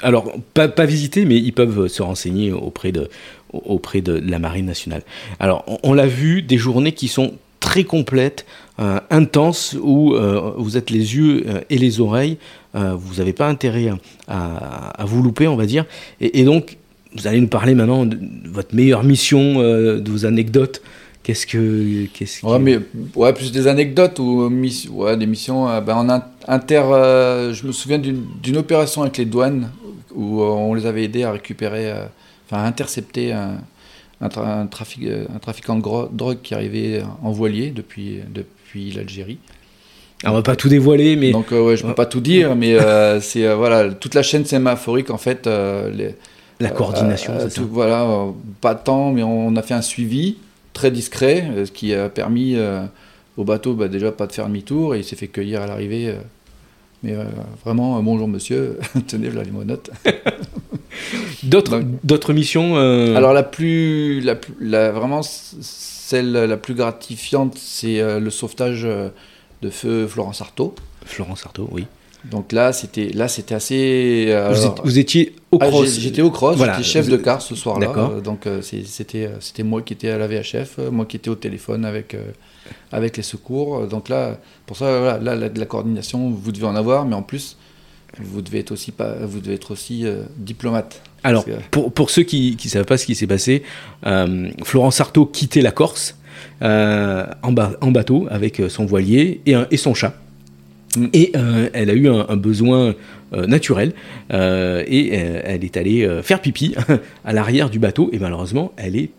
alors, 0.02 0.34
pas, 0.54 0.68
pas 0.68 0.86
visiter, 0.86 1.26
mais 1.26 1.38
ils 1.38 1.54
peuvent 1.54 1.88
se 1.88 2.02
renseigner 2.02 2.52
auprès 2.52 2.92
de, 2.92 3.10
auprès 3.54 4.02
de 4.02 4.14
la 4.14 4.40
Marine 4.40 4.66
nationale. 4.66 5.04
Alors, 5.40 5.64
on, 5.68 5.78
on 5.84 5.94
l'a 5.94 6.08
vu, 6.08 6.42
des 6.42 6.58
journées 6.58 6.94
qui 6.94 7.08
sont 7.08 7.34
très 7.60 7.84
complètes, 7.84 8.46
euh, 8.80 9.00
intenses, 9.10 9.76
où 9.82 10.14
euh, 10.14 10.54
vous 10.58 10.78
êtes 10.78 10.90
les 10.90 11.16
yeux 11.16 11.44
euh, 11.48 11.62
et 11.70 11.78
les 11.78 12.00
oreilles, 12.00 12.38
vous 12.74 13.16
n'avez 13.18 13.34
pas 13.34 13.48
intérêt 13.48 13.90
à, 14.28 14.90
à 15.02 15.06
vous 15.06 15.24
louper, 15.24 15.48
on 15.48 15.56
va 15.56 15.66
dire. 15.66 15.86
Et, 16.22 16.40
et 16.40 16.44
donc, 16.46 16.78
vous 17.16 17.26
allez 17.28 17.42
nous 17.42 17.48
parler 17.48 17.74
maintenant 17.74 18.06
de, 18.06 18.18
votre 18.46 18.76
meilleure 18.76 19.04
mission, 19.04 19.56
de 19.60 20.04
vos 20.10 20.26
anecdotes. 20.26 20.82
Qu'est-ce 21.24 21.48
que. 21.48 22.06
Qu'est-ce 22.14 22.46
Ouais, 22.46 22.58
que- 22.58 22.62
mais 22.64 22.80
ouais, 23.16 23.34
plus 23.34 23.52
des 23.52 23.66
anecdotes 23.68 24.20
ou 24.20 24.48
ouais, 24.92 25.18
des 25.18 25.26
missions. 25.26 25.68
euh, 25.68 25.82
ben, 25.82 25.96
en 25.96 26.10
in- 26.10 26.24
inter, 26.48 26.84
euh, 26.92 27.54
je 27.54 27.66
me 27.66 27.72
souviens 27.72 27.98
d'une 28.00 28.58
opération 28.58 29.02
avec 29.02 29.18
les 29.18 29.26
douanes 29.26 29.72
où 30.16 30.42
euh, 30.42 30.46
on 30.46 30.74
les 30.76 30.86
avait 30.86 31.04
aidés 31.04 31.24
à 31.24 31.32
récupérer, 31.32 31.92
enfin 32.46 32.64
à 32.64 32.68
intercepter 32.68 33.32
un, 33.34 33.58
un, 34.22 34.28
tra- 34.28 34.46
un 34.62 34.68
trafic, 34.68 35.02
un 35.08 35.40
trafiquant 35.40 35.76
de 35.76 35.82
drogue 36.16 36.38
qui 36.44 36.54
arrivait 36.54 37.02
en 37.24 37.32
voilier 37.32 37.72
depuis, 37.72 38.20
depuis 38.70 38.92
l'Algérie. 38.92 39.38
Alors, 40.24 40.36
on 40.36 40.40
va 40.40 40.44
pas 40.44 40.56
tout 40.56 40.70
dévoiler, 40.70 41.16
mais. 41.16 41.32
Donc 41.32 41.52
euh, 41.52 41.62
ouais, 41.66 41.78
je 41.78 41.86
peux 41.86 41.94
pas 41.94 42.06
tout 42.06 42.20
dire, 42.20 42.56
mais 42.56 42.74
euh, 42.74 43.20
c'est 43.22 43.46
euh, 43.48 43.56
voilà 43.56 43.90
toute 43.92 44.16
la 44.16 44.24
chaîne 44.24 44.46
sémaphorique 44.46 45.10
en 45.12 45.18
fait. 45.18 45.48
euh, 45.48 45.90
les- 45.92 46.16
la 46.62 46.72
coordination, 46.72 47.34
euh, 47.34 47.40
c'est 47.44 47.52
ça 47.52 47.62
tout- 47.62 47.70
Voilà, 47.72 48.04
euh, 48.04 48.32
pas 48.60 48.74
de 48.74 48.84
temps, 48.84 49.12
mais 49.14 49.24
on 49.24 49.56
a 49.56 49.62
fait 49.62 49.74
un 49.74 49.82
suivi 49.82 50.36
très 50.74 50.92
discret, 50.92 51.50
euh, 51.56 51.66
ce 51.66 51.72
qui 51.72 51.94
a 51.94 52.10
permis 52.10 52.56
euh, 52.58 52.82
au 53.38 53.46
bateau 53.46 53.76
bah, 53.76 53.88
déjà 53.88 54.12
pas 54.12 54.28
de 54.28 54.34
faire 54.34 54.48
demi-tour, 54.48 54.94
et 54.94 55.00
il 55.00 55.04
s'est 55.06 55.16
fait 55.16 55.28
cueillir 55.30 55.62
à 55.62 55.68
l'arrivée. 55.68 56.10
euh, 56.10 56.16
mais 57.02 57.14
euh, 57.14 57.24
vraiment, 57.64 57.98
euh, 57.98 58.02
bonjour 58.02 58.28
monsieur, 58.28 58.78
tenez, 59.08 59.30
voilà 59.30 59.46
les 59.46 59.52
monotes. 59.52 59.90
D'autres, 61.44 61.82
d'autres 62.04 62.34
missions 62.34 62.76
euh, 62.76 63.16
Alors 63.16 63.32
la 63.32 63.44
plus, 63.44 64.20
la, 64.20 64.36
plus- 64.36 64.54
la- 64.60 64.92
vraiment 64.92 65.22
celle 66.10 66.32
la 66.32 66.58
plus 66.58 66.74
gratifiante, 66.74 67.56
c'est 67.58 68.00
euh, 68.00 68.20
le 68.20 68.30
sauvetage 68.32 68.82
euh, 68.86 69.10
de 69.62 69.70
feu 69.70 70.08
Florence 70.08 70.42
Artaud. 70.42 70.74
Florence 71.06 71.46
Artaud, 71.46 71.70
oui. 71.72 71.86
Donc 72.26 72.52
là, 72.52 72.74
c'était 72.74 73.10
là, 73.14 73.28
c'était 73.28 73.56
assez. 73.56 74.26
euh, 74.30 74.50
vous, 74.52 74.60
alors- 74.62 74.74
êtes- 74.80 74.82
vous 74.86 75.00
étiez 75.00 75.36
au 75.52 75.58
Ah, 75.62 75.68
cross. 75.68 76.00
J'étais 76.00 76.22
au 76.22 76.32
cross, 76.32 76.58
Voilà, 76.58 76.74
j'étais 76.74 76.84
chef 76.88 77.08
de 77.10 77.16
car 77.18 77.42
ce 77.42 77.56
soir-là. 77.56 77.88
D'accord. 77.88 78.12
euh, 78.18 78.22
donc 78.22 78.46
c'était 78.62 79.30
c'était 79.40 79.64
moi 79.64 79.82
qui 79.84 79.94
étais 79.94 80.10
à 80.10 80.18
la 80.18 80.28
VHF, 80.28 80.80
moi 80.92 81.06
qui 81.06 81.16
étais 81.18 81.30
au 81.30 81.36
téléphone 81.36 81.86
avec, 81.86 82.14
euh, 82.16 82.24
avec 82.92 83.16
les 83.16 83.24
secours. 83.24 83.88
Donc 83.88 84.10
là, 84.10 84.38
pour 84.66 84.76
ça, 84.76 85.00
voilà, 85.00 85.18
là, 85.20 85.36
la, 85.36 85.48
de 85.50 85.60
la 85.60 85.66
coordination, 85.66 86.30
vous 86.30 86.52
devez 86.52 86.66
en 86.66 86.76
avoir, 86.76 87.06
mais 87.06 87.16
en 87.16 87.22
plus, 87.24 87.56
vous 88.18 88.42
devez 88.42 88.60
être 88.60 88.72
aussi, 88.72 88.92
pas, 88.92 89.14
vous 89.22 89.40
devez 89.40 89.54
être 89.56 89.72
aussi 89.72 90.06
euh, 90.06 90.24
diplomate. 90.38 91.02
Alors, 91.24 91.46
que- 91.46 91.52
pour, 91.72 91.92
pour 91.92 92.10
ceux 92.10 92.24
qui 92.24 92.58
ne 92.64 92.70
savent 92.70 92.86
pas 92.86 92.98
ce 92.98 93.06
qui 93.06 93.16
s'est 93.16 93.28
passé, 93.28 93.64
euh, 94.06 94.50
Florence 94.64 95.00
Artaud 95.02 95.26
quittait 95.26 95.62
la 95.62 95.72
Corse 95.72 96.18
euh, 96.62 97.26
en, 97.44 97.52
ba- 97.52 97.74
en 97.82 97.92
bateau 97.92 98.28
avec 98.30 98.62
son 98.70 98.86
voilier 98.86 99.42
et, 99.46 99.54
un- 99.56 99.68
et 99.72 99.78
son 99.78 99.94
chat. 99.94 100.16
Mm. 100.98 101.06
Et 101.14 101.32
elle 101.74 101.90
a 101.90 101.94
eu 101.94 102.08
un, 102.10 102.26
un 102.30 102.36
besoin 102.38 102.96
naturel 103.32 103.94
et 104.32 105.14
elle 105.14 105.64
est 105.64 105.78
allée 105.78 106.20
faire 106.24 106.42
pipi 106.42 106.74
à 107.26 107.32
l'arrière 107.32 107.70
du 107.70 107.78
bateau 107.78 108.10
et 108.12 108.18
malheureusement 108.18 108.72
elle 108.76 108.96
est 108.96 109.12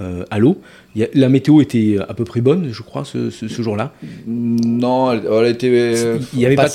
euh, 0.00 0.24
à 0.30 0.38
l'eau. 0.38 0.58
Y 0.96 1.08
La 1.14 1.28
météo 1.28 1.60
était 1.60 1.96
à 2.08 2.14
peu 2.14 2.24
près 2.24 2.40
bonne, 2.40 2.68
je 2.72 2.82
crois, 2.82 3.04
ce, 3.04 3.30
ce- 3.30 3.46
ce 3.48 3.62
jour-là. 3.62 3.92
Non, 4.26 5.12
elle, 5.12 5.22
elle 5.30 5.46
était 5.52 5.68
euh, 5.70 6.18
Il 6.34 6.40
y 6.40 6.46
avait 6.46 6.56
pas 6.56 6.64
de- 6.68 6.70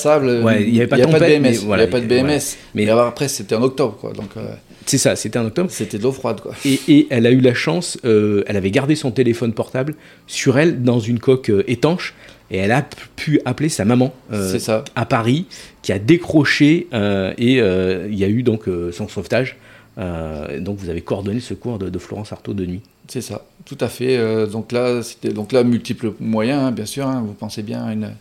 il 0.62 0.76
y 0.76 0.80
avait 0.80 0.88
pas 0.88 0.98
de 0.98 1.26
mais 1.26 1.40
BMS. 1.40 1.66
voilà, 1.66 1.84
il 1.84 1.88
n'y 1.90 1.92
avait 1.92 1.92
pas 1.92 2.00
de 2.00 2.06
BMS. 2.08 2.16
voilà. 2.16 2.40
Mais 2.76 2.86
Mais- 2.86 2.90
après, 2.90 3.28
c'était 3.28 3.56
en 3.56 3.64
octobre, 3.64 3.98
quoi. 4.00 4.14
Donc 4.14 4.30
euh, 4.38 4.46
C'est 4.86 4.98
ça, 4.98 5.16
c'était 5.16 5.40
en 5.40 5.46
octobre. 5.46 5.70
c'était 5.72 5.98
de 5.98 6.04
l'eau 6.04 6.12
froide, 6.12 6.42
quoi. 6.42 6.54
Et, 6.66 6.80
et 6.88 7.08
elle 7.10 7.26
a 7.26 7.32
eu 7.32 7.40
la 7.42 7.54
chance, 7.54 7.98
euh, 8.06 8.44
elle 8.48 8.58
avait 8.58 8.72
gardé 8.72 8.96
son 8.96 9.12
téléphone 9.12 9.54
portable 9.54 9.96
sur 10.28 10.58
elle 10.58 10.84
dans 10.84 11.00
une 11.00 11.20
coque 11.20 11.50
euh, 11.50 11.64
étanche 11.68 12.14
et 12.52 12.58
elle 12.58 12.72
a 12.72 12.86
pu 13.16 13.40
appeler 13.46 13.70
sa 13.70 13.84
maman 13.86 14.14
euh, 14.32 14.60
ça. 14.60 14.84
à 14.96 15.06
Paris 15.06 15.48
qui 15.82 15.92
a 15.92 16.00
décroché 16.00 16.88
euh, 16.94 17.34
et 17.38 17.60
euh, 17.62 18.08
il 18.12 18.18
y 18.18 18.24
a 18.24 18.28
eu 18.30 18.44
donc 18.44 18.68
euh, 18.68 18.92
son 18.92 19.08
sauvetage. 19.08 19.58
Euh, 19.98 20.60
donc 20.60 20.78
vous 20.78 20.90
avez 20.90 21.02
coordonné 21.02 21.36
le 21.36 21.42
secours 21.42 21.78
de, 21.80 21.90
de 21.90 22.00
Florence 22.00 22.32
Artaud 22.32 22.54
de 22.54 22.66
nuit. 22.66 22.82
C'est 23.08 23.22
ça, 23.22 23.46
tout 23.66 23.78
à 23.80 23.88
fait. 23.88 24.18
Euh, 24.18 24.48
donc 24.48 24.72
là, 24.72 25.04
c'était 25.04 25.34
donc 25.34 25.52
là 25.52 25.64
multiples 25.64 26.14
moyens, 26.20 26.64
hein, 26.64 26.72
bien 26.72 26.86
sûr. 26.86 27.08
hein, 27.08 27.24
vous 27.26 27.34
pensez 27.34 27.62
bien, 27.64 27.84
à 27.86 27.94
une, 27.94 28.12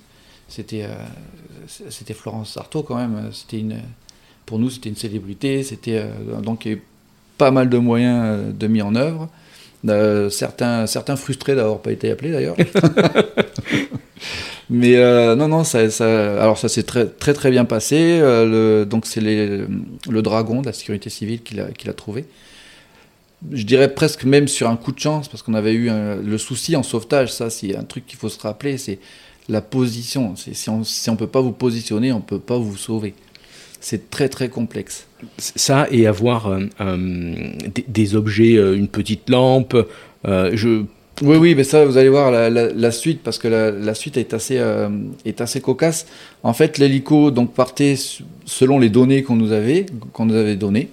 c'était, 0.48 0.84
euh, 0.84 0.94
c'était 1.66 2.14
Florence 2.14 2.56
Artaud 2.56 2.82
quand 2.82 2.96
même. 2.96 3.30
C'était 3.32 3.60
une, 3.60 3.76
pour 4.44 4.58
nous, 4.58 4.70
c'était 4.70 4.88
une 4.88 4.96
célébrité. 4.96 5.62
C'était 5.62 6.04
donc 6.42 6.66
il 6.66 6.68
y 6.68 6.74
a 6.74 6.76
eu 6.78 6.82
pas 7.38 7.50
mal 7.50 7.68
de 7.68 7.78
moyens 7.78 8.54
de 8.54 8.66
mis 8.66 8.82
en 8.82 8.94
œuvre. 8.94 9.28
Certains, 10.30 10.86
certains 10.86 11.16
frustrés 11.16 11.54
d'avoir 11.54 11.80
pas 11.80 11.92
été 11.92 12.10
appelés 12.10 12.32
d'ailleurs. 12.32 12.56
Mais 14.72 14.96
euh, 14.96 15.36
non, 15.36 15.48
non, 15.48 15.64
ça, 15.64 15.80
alors 16.40 16.56
ça 16.56 16.66
s'est 16.70 16.82
très, 16.82 17.06
très 17.06 17.34
très 17.34 17.50
bien 17.50 17.66
passé. 17.66 18.18
Euh, 18.22 18.86
donc 18.86 19.04
c'est 19.04 19.20
le 19.20 20.22
Dragon 20.22 20.62
de 20.62 20.66
la 20.66 20.72
sécurité 20.72 21.10
civile 21.10 21.42
qui 21.42 21.54
l'a, 21.54 21.92
trouvé 21.92 22.24
je 23.50 23.64
dirais 23.64 23.92
presque 23.92 24.22
même 24.22 24.46
sur 24.46 24.70
un 24.70 24.76
coup 24.76 24.92
de 24.92 25.00
chance, 25.00 25.26
parce 25.26 25.42
qu'on 25.42 25.54
avait 25.54 25.74
eu 25.74 25.90
le 25.90 26.38
souci 26.38 26.76
en 26.76 26.84
sauvetage, 26.84 27.32
ça 27.32 27.50
c'est 27.50 27.76
un 27.76 27.82
truc 27.82 28.06
qu'il 28.06 28.16
faut 28.16 28.28
se 28.28 28.38
rappeler, 28.38 28.78
c'est 28.78 29.00
la 29.48 29.60
position. 29.60 30.34
Si 30.36 30.70
on 30.70 30.78
ne 30.78 31.16
peut 31.16 31.26
pas 31.26 31.40
vous 31.40 31.50
positionner, 31.50 32.12
on 32.12 32.18
ne 32.18 32.22
peut 32.22 32.38
pas 32.38 32.56
vous 32.56 32.76
sauver. 32.76 33.14
C'est 33.80 34.10
très 34.10 34.28
très 34.28 34.48
complexe. 34.48 35.08
Ça 35.38 35.88
et 35.90 36.06
avoir 36.06 36.46
euh, 36.46 36.68
des, 37.74 37.84
des 37.88 38.14
objets, 38.14 38.54
une 38.54 38.86
petite 38.86 39.28
lampe. 39.28 39.76
je, 40.24 40.84
Oui, 41.20 41.36
oui, 41.36 41.54
mais 41.54 41.62
ça, 41.62 41.84
vous 41.84 41.98
allez 41.98 42.08
voir 42.08 42.30
la, 42.30 42.48
la- 42.48 42.72
la 42.72 42.90
suite, 42.90 43.22
parce 43.22 43.38
que 43.38 43.46
la, 43.46 43.70
la 43.70 43.94
suite 43.94 44.16
est 44.16 44.32
assez, 44.34 44.56
euh, 44.58 44.88
est 45.24 45.40
assez 45.40 45.60
cocasse. 45.60 46.06
En 46.42 46.52
fait, 46.54 46.78
l'hélico 46.78 47.30
donc, 47.30 47.52
partait 47.52 47.96
selon 48.46 48.78
les 48.78 48.88
données 48.88 49.22
qu'on 49.22 49.36
nous 49.36 49.52
avait, 49.52 49.86
qu'on 50.14 50.24
nous 50.24 50.34
avait 50.34 50.56
données, 50.56 50.88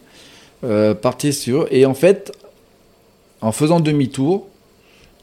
euh, 0.66 0.94
partait 0.94 1.32
sur... 1.32 1.68
Et 1.72 1.86
en 1.86 1.94
fait, 1.94 2.32
en 3.42 3.52
faisant 3.54 3.80
demi-tour, 3.80 4.48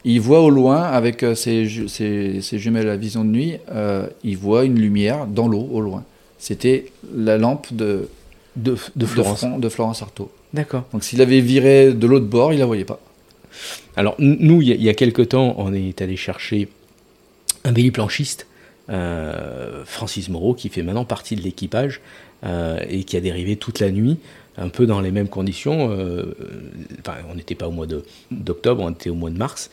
il 0.05 0.21
voit 0.21 0.41
au 0.41 0.51
loin, 0.51 0.83
avec 0.83 1.23
euh, 1.23 1.35
ses, 1.35 1.67
ju- 1.67 1.89
ses- 1.89 2.41
ses 2.41 2.59
jumelles 2.59 2.89
à 2.89 2.97
vision 2.97 3.23
de 3.25 3.31
nuit, 3.31 3.57
euh, 3.71 4.07
il 4.25 4.37
voit 4.39 4.65
une 4.65 4.79
lumière 4.81 5.27
dans 5.27 5.47
l'eau, 5.47 5.69
au 5.71 5.81
loin. 5.81 6.05
C'était 6.39 6.87
la 7.15 7.37
lampe 7.39 7.73
de, 7.73 8.09
de, 8.57 8.73
de 8.73 8.77
de 8.97 9.07
Florence. 9.07 9.39
front 9.41 9.59
de 9.59 9.69
Florence 9.69 10.03
Artaud. 10.03 10.31
D'accord. 10.55 10.85
Donc 10.93 11.05
s'il 11.05 11.21
avait 11.21 11.41
viré 11.41 11.93
de 11.93 12.07
l'autre 12.07 12.27
bord, 12.27 12.53
il 12.53 12.59
la 12.61 12.67
voyait 12.67 12.85
pas. 12.85 12.99
Alors 13.97 14.15
nous, 14.19 14.63
il 14.63 14.83
y, 14.83 14.89
a 14.89 14.95
quelques 14.95 15.31
temps, 15.31 15.55
on 15.59 15.73
est 15.73 16.01
allé 16.03 16.17
chercher 16.17 16.69
un 17.65 17.91
planchiste, 17.91 18.47
euh, 18.89 19.83
Francis 19.85 20.29
Moreau, 20.29 20.55
qui 20.55 20.69
fait 20.69 20.83
maintenant 20.83 21.05
partie 21.05 21.35
de 21.35 21.43
l'équipage 21.43 22.01
euh, 22.45 22.79
et 22.89 23.05
qui 23.05 23.17
a 23.17 23.21
dérivé 23.21 23.57
toute 23.57 23.81
la 23.81 23.91
nuit, 23.91 24.19
un 24.59 24.69
peu 24.69 24.87
dans 24.87 25.01
les 25.01 25.11
mêmes 25.11 25.29
conditions. 25.29 25.91
Euh, 25.91 26.35
enfin, 27.01 27.19
on 27.31 27.35
n'était 27.35 27.57
pas 27.57 27.67
au 27.67 27.73
mois 27.73 27.87
d'octobre, 28.31 28.83
on 28.85 28.91
était 28.91 29.11
au 29.11 29.15
mois 29.15 29.31
de 29.31 29.39
mars. 29.39 29.71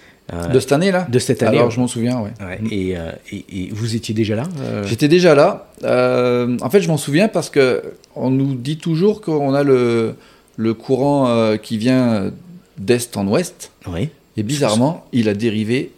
de 0.51 0.59
cette 0.59 0.71
année 0.71 0.91
là 0.91 1.05
De 1.09 1.19
cette 1.19 1.43
année. 1.43 1.57
Alors 1.57 1.69
je 1.69 1.79
m'en 1.79 1.87
souviens, 1.87 2.21
ouais. 2.21 2.31
et, 2.71 2.95
et, 3.31 3.69
vous 3.71 3.95
étiez 3.95 4.15
déjà 4.15 4.35
là 4.35 4.43
J'étais 4.85 5.07
déjà 5.07 5.35
là. 5.35 5.67
en 5.83 6.69
fait, 6.69 6.81
je 6.81 6.87
m'en 6.87 6.97
souviens 6.97 7.27
parce 7.27 7.49
que 7.49 7.83
on 8.15 8.31
nous 8.31 8.55
dit 8.55 8.77
toujours 8.77 9.21
qu'on 9.21 9.53
a 9.53 9.63
le, 9.63 10.15
le 10.57 10.73
courant 10.73 11.55
qui 11.61 11.77
vient 11.77 12.31
d'est 12.77 13.15
en 13.17 13.27
ouest. 13.27 13.71
Oui. 13.87 14.09
Et 14.37 14.43
bizarrement, 14.43 15.05
il 15.11 15.29
a 15.29 15.33
dérivé. 15.33 15.91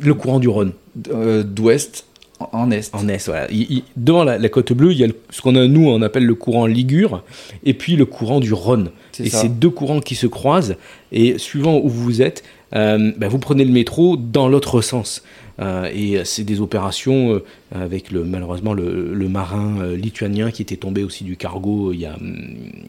Le 0.00 0.14
courant 0.14 0.38
du 0.38 0.48
Rhône. 0.48 0.72
D'ouest 0.96 2.04
en 2.40 2.70
est. 2.70 2.94
En 2.94 3.08
est, 3.08 3.26
voilà. 3.26 3.48
devant 3.96 4.24
la, 4.24 4.48
côte 4.48 4.72
bleue, 4.72 4.92
il 4.92 4.98
y 4.98 5.04
a 5.04 5.08
ce 5.30 5.40
qu'on 5.42 5.56
a, 5.56 5.66
nous, 5.66 5.88
on 5.88 6.02
appelle 6.02 6.24
le 6.24 6.34
courant 6.34 6.66
Ligure, 6.66 7.22
et 7.64 7.74
puis 7.74 7.96
le 7.96 8.06
courant 8.06 8.40
du 8.40 8.52
Rhône. 8.52 8.90
Et 9.18 9.30
c'est 9.30 9.58
deux 9.58 9.70
courants 9.70 10.00
qui 10.00 10.14
se 10.14 10.26
croisent, 10.26 10.76
et 11.10 11.38
suivant 11.38 11.80
où 11.82 11.88
vous 11.88 12.22
êtes, 12.22 12.44
euh, 12.74 13.12
bah, 13.16 13.28
vous 13.28 13.38
prenez 13.38 13.64
le 13.64 13.72
métro 13.72 14.16
dans 14.16 14.48
l'autre 14.48 14.80
sens. 14.80 15.22
Euh, 15.60 15.90
et 15.92 16.24
c'est 16.24 16.44
des 16.44 16.60
opérations 16.60 17.32
euh, 17.32 17.44
avec 17.72 18.12
le, 18.12 18.24
malheureusement 18.24 18.74
le, 18.74 19.28
marin 19.28 19.94
lituanien 19.94 20.50
qui 20.50 20.62
était 20.62 20.76
tombé 20.76 21.02
aussi 21.02 21.24
du 21.24 21.36
cargo 21.36 21.92
il 21.92 22.00
y 22.00 22.06
a, 22.06 22.16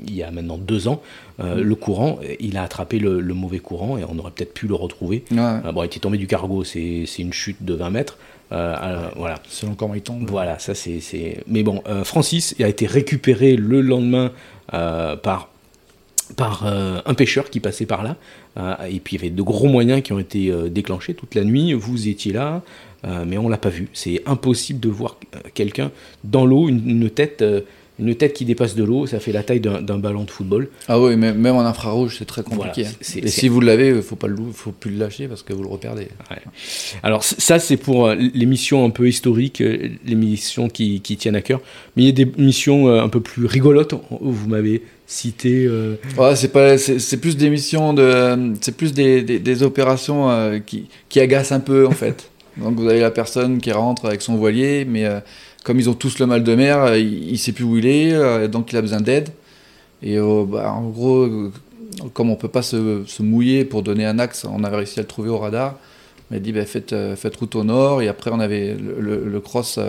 il 0.07 0.15
y 0.15 0.23
a 0.23 0.31
maintenant 0.31 0.57
deux 0.57 0.87
ans. 0.87 1.01
Mm. 1.39 1.59
Le 1.59 1.75
courant, 1.75 2.19
il 2.39 2.57
a 2.57 2.63
attrapé 2.63 2.99
le, 2.99 3.21
mauvais 3.33 3.59
courant 3.59 3.97
et 3.97 4.03
on 4.03 4.17
aurait 4.19 4.31
peut-être 4.31 4.53
pu 4.53 4.67
le 4.67 4.75
retrouver. 4.75 5.23
bon, 5.31 5.83
il 5.83 5.85
était 5.85 5.99
tombé 5.99 6.17
du 6.17 6.27
cargo, 6.27 6.63
c'est 6.63 7.05
une 7.17 7.33
chute 7.33 7.63
de 7.63 7.73
20 7.73 7.89
mètres. 7.89 8.17
Euh, 8.51 9.09
voilà. 9.15 9.39
Selon 9.47 9.75
comment 9.75 9.93
il 9.93 10.01
tombe. 10.01 10.29
Voilà, 10.29 10.59
ça 10.59 10.73
c'est. 10.73 11.43
Mais 11.47 11.63
bon, 11.63 11.83
euh, 11.87 12.03
Francis 12.03 12.55
a 12.59 12.67
été 12.67 12.85
récupéré 12.85 13.55
le 13.55 13.81
lendemain 13.81 14.31
euh, 14.73 15.15
par 15.15 15.49
par 16.35 16.63
un 16.63 17.13
pêcheur 17.15 17.49
qui 17.49 17.59
passait 17.59 17.87
par 17.87 18.03
là. 18.03 18.15
Et 18.89 18.99
puis 18.99 19.15
il 19.15 19.19
y 19.19 19.21
avait 19.25 19.29
de 19.29 19.41
gros 19.41 19.67
moyens 19.67 20.01
qui 20.01 20.13
ont 20.13 20.19
été 20.19 20.51
déclenchés 20.69 21.13
toute 21.13 21.35
la 21.35 21.43
nuit. 21.43 21.73
Vous 21.73 22.07
étiez 22.07 22.33
là, 22.33 22.61
mais 23.03 23.37
on 23.37 23.49
l'a 23.49 23.57
pas 23.57 23.69
vu. 23.69 23.89
C'est 23.93 24.21
impossible 24.25 24.79
de 24.79 24.89
voir 24.89 25.17
quelqu'un 25.53 25.91
dans 26.23 26.45
l'eau, 26.45 26.67
une, 26.67 27.09
tête 27.09 27.43
une 27.99 28.15
tête 28.15 28.33
qui 28.33 28.45
dépasse 28.45 28.75
de 28.75 28.83
l'eau, 28.83 29.07
ça 29.07 29.19
fait 29.19 29.31
la 29.31 29.43
taille 29.43 29.59
d'un 29.59 29.97
ballon 29.97 30.23
de 30.23 30.31
football. 30.31 30.69
Ah 30.87 30.99
oui, 30.99 31.15
mais 31.15 31.33
même 31.33 31.55
en 31.55 31.61
infrarouge, 31.61 32.15
c'est 32.17 32.25
très 32.25 32.43
compliqué. 32.43 32.85
Hein. 32.85 33.19
et 33.23 33.27
si 33.27 33.47
vous 33.47 33.61
l'avez, 33.61 33.89
il 33.89 34.01
faut 34.01 34.15
pas 34.15 34.27
le 34.27 34.37
faut 34.53 34.71
plus 34.71 34.91
le 34.91 34.97
lâcher 34.97 35.27
parce 35.27 35.43
que 35.43 35.53
vous 35.53 35.63
le 35.63 35.69
reperdez. 35.69 36.07
Alors 37.03 37.23
ça, 37.23 37.59
c'est 37.59 37.77
pour 37.77 38.07
euh, 38.07 38.15
les 38.15 38.45
missions 38.45 38.85
un 38.85 38.89
peu 38.89 39.07
historiques, 39.07 39.61
euh, 39.61 39.89
les 40.05 40.15
missions 40.15 40.69
qui, 40.69 41.01
qui, 41.01 41.17
tiennent 41.17 41.35
à 41.35 41.41
cœur. 41.41 41.61
Mais 41.95 42.03
il 42.03 42.05
y 42.05 42.09
a 42.09 42.25
des 42.25 42.31
missions 42.37 42.87
euh, 42.87 43.01
un 43.01 43.09
peu 43.09 43.19
plus 43.19 43.45
rigolotes. 43.45 43.93
Vous 44.21 44.47
m'avez 44.47 44.83
cité. 45.05 45.67
Ouais, 46.17 46.35
c'est 46.35 46.51
pas, 46.51 46.77
c'est 46.77 47.17
plus 47.17 47.35
des 47.35 47.49
missions 47.49 47.93
de, 47.93 48.53
c'est 48.61 48.75
plus 48.75 48.93
des, 48.93 49.23
des, 49.23 49.39
des 49.39 49.63
opérations 49.63 50.61
qui, 50.65 50.87
qui 51.09 51.19
agacent 51.19 51.51
un 51.51 51.59
peu 51.59 51.87
en 51.87 51.91
fait. 51.91 52.29
Donc 52.57 52.77
vous 52.77 52.87
avez 52.87 52.99
la 52.99 53.11
personne 53.11 53.59
qui 53.59 53.71
rentre 53.71 54.05
avec 54.05 54.21
son 54.21 54.35
voilier, 54.35 54.85
mais 54.85 55.05
comme 55.63 55.79
ils 55.79 55.89
ont 55.89 55.93
tous 55.93 56.19
le 56.19 56.25
mal 56.25 56.43
de 56.43 56.55
mer, 56.55 56.81
euh, 56.83 56.97
il, 56.97 57.31
ne 57.31 57.37
sait 57.37 57.51
plus 57.51 57.63
où 57.63 57.77
il 57.77 57.85
est, 57.85 58.13
euh, 58.13 58.47
donc 58.47 58.71
il 58.71 58.77
a 58.77 58.81
besoin 58.81 59.01
d'aide. 59.01 59.29
Et 60.01 60.17
euh, 60.17 60.45
bah, 60.47 60.71
en 60.71 60.89
gros, 60.89 61.27
comme 62.13 62.29
on 62.29 62.35
peut 62.35 62.47
pas 62.47 62.61
se, 62.61 63.21
mouiller 63.21 63.65
pour 63.65 63.83
donner 63.83 64.05
un 64.05 64.19
axe, 64.19 64.45
on 64.49 64.63
avait 64.63 64.77
réussi 64.77 64.99
à 64.99 65.03
le 65.03 65.07
trouver 65.07 65.29
au 65.29 65.37
radar. 65.37 65.77
On 66.31 66.35
m'a 66.35 66.39
dit 66.39 66.53
bah, 66.53 66.65
faites, 66.65 66.95
route 67.39 67.55
au 67.55 67.63
nord. 67.63 68.01
Et 68.01 68.07
après, 68.07 68.31
on 68.31 68.39
avait 68.39 68.75
le, 68.75 69.39
cross, 69.39 69.79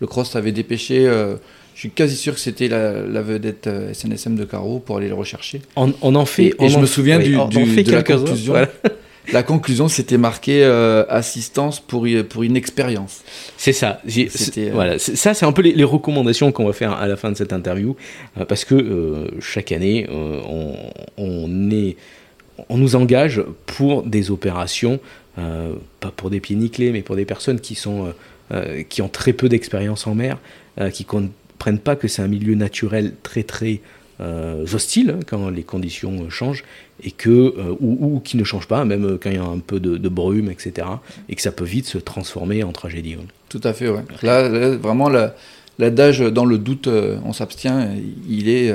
le 0.00 0.06
cross 0.06 0.36
avait 0.36 0.52
dépêché. 0.52 1.04
je 1.04 1.38
suis 1.78 1.90
quasi 1.90 2.16
sûr 2.16 2.34
que 2.34 2.40
c'était 2.40 2.68
la, 2.68 3.20
vedette 3.20 3.68
SNSM 3.92 4.36
de 4.36 4.44
Caro 4.44 4.78
pour 4.78 4.96
aller 4.96 5.08
le 5.08 5.14
rechercher. 5.14 5.60
On, 5.76 5.92
en 6.14 6.24
fait. 6.24 6.54
Et, 6.58 6.68
je 6.70 6.78
me 6.78 6.86
souviens 6.86 7.18
du, 7.18 7.32
de 7.32 7.92
la 7.92 8.02
conclusion. 8.02 8.54
La 9.32 9.42
conclusion, 9.42 9.88
c'était 9.88 10.18
marqué 10.18 10.64
euh, 10.64 11.04
assistance 11.08 11.80
pour, 11.80 12.06
pour 12.28 12.42
une 12.42 12.56
expérience. 12.56 13.22
C'est 13.56 13.72
ça. 13.72 14.00
Euh, 14.06 14.70
voilà. 14.72 14.98
Ça, 14.98 15.34
c'est 15.34 15.46
un 15.46 15.52
peu 15.52 15.62
les, 15.62 15.84
recommandations 15.84 16.52
qu'on 16.52 16.66
va 16.66 16.72
faire 16.72 16.92
à 16.92 17.06
la 17.06 17.16
fin 17.16 17.30
de 17.30 17.36
cette 17.36 17.52
interview, 17.52 17.96
euh, 18.38 18.44
parce 18.44 18.64
que 18.64 19.28
chaque 19.40 19.72
année, 19.72 20.06
on, 20.10 20.76
on, 21.16 21.70
est, 21.70 21.96
on 22.68 22.76
nous 22.76 22.96
engage 22.96 23.42
pour 23.66 24.02
des 24.02 24.30
opérations, 24.30 25.00
pas 25.36 26.10
pour 26.14 26.30
des 26.30 26.40
pieds 26.40 26.56
nickelés, 26.56 26.92
mais 26.92 27.02
pour 27.02 27.16
des 27.16 27.24
personnes 27.24 27.60
qui, 27.60 27.74
sont, 27.74 28.12
qui 28.88 29.02
ont 29.02 29.08
très 29.08 29.32
peu 29.32 29.48
d'expérience 29.48 30.06
en 30.06 30.14
mer, 30.14 30.38
qui 30.92 31.04
comprennent 31.04 31.78
pas 31.78 31.96
que 31.96 32.08
c'est 32.08 32.22
un 32.22 32.28
milieu 32.28 32.54
naturel 32.54 33.14
très 33.22 33.42
très 33.42 33.80
hostiles 34.20 35.16
hein, 35.16 35.20
quand 35.26 35.50
les 35.50 35.62
conditions 35.64 36.30
changent 36.30 36.64
et 37.02 37.10
que 37.10 37.30
euh, 37.30 37.74
ou, 37.80 38.20
qui 38.22 38.36
ne 38.36 38.44
changent 38.44 38.68
pas 38.68 38.84
même 38.84 39.18
quand 39.20 39.30
il 39.30 39.36
y 39.36 39.38
a 39.38 39.44
un 39.44 39.58
peu 39.58 39.80
de, 39.80 40.08
brume 40.08 40.50
etc 40.50 40.86
et 41.28 41.34
que 41.34 41.42
ça 41.42 41.52
peut 41.52 41.64
vite 41.64 41.86
se 41.86 41.98
transformer 41.98 42.62
en 42.62 42.72
tragédie 42.72 43.16
tout 43.48 43.60
à 43.64 43.72
fait 43.72 43.88
ouais. 43.88 44.02
là, 44.22 44.48
vraiment 44.76 45.10
l'adage 45.78 46.20
dans 46.20 46.44
le 46.44 46.58
doute 46.58 46.86
euh, 46.86 47.18
on 47.24 47.32
s'abstient 47.32 47.88
il 48.28 48.48
est 48.48 48.72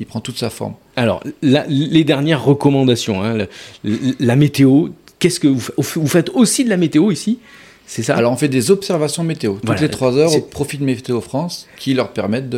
il 0.00 0.06
prend 0.06 0.20
toute 0.20 0.38
sa 0.38 0.48
forme. 0.48 0.74
Alors 0.96 1.22
les 1.42 2.04
dernières 2.04 2.42
recommandations 2.42 3.22
hein, 3.22 3.46
la, 3.84 4.36
météo 4.36 4.88
qu'est-ce 5.18 5.38
que 5.38 5.48
vous, 5.48 5.70
vous 5.76 6.06
faites 6.06 6.30
aussi 6.30 6.64
de 6.64 6.70
la 6.70 6.76
météo 6.76 7.10
ici 7.10 7.38
c'est 7.86 8.04
ça? 8.04 8.14
Alors 8.14 8.32
on 8.32 8.36
fait 8.36 8.48
des 8.48 8.70
observations 8.70 9.24
météo. 9.24 9.56
Toutes 9.66 9.80
les 9.80 9.90
trois 9.90 10.16
heures 10.16 10.32
au 10.32 10.42
profit 10.42 10.78
de 10.78 10.84
Météo 10.84 11.20
France 11.20 11.66
qui 11.76 11.92
leur 11.92 12.12
permettent 12.12 12.48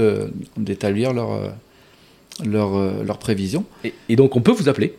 d'établir 0.58 1.14
leur, 1.14 1.54
leurs 2.44 2.76
euh, 2.76 3.02
leur 3.04 3.18
prévisions. 3.18 3.64
Et, 4.08 4.16
donc 4.16 4.36
on 4.36 4.40
peut 4.40 4.52
vous 4.52 4.68
appeler 4.68 4.94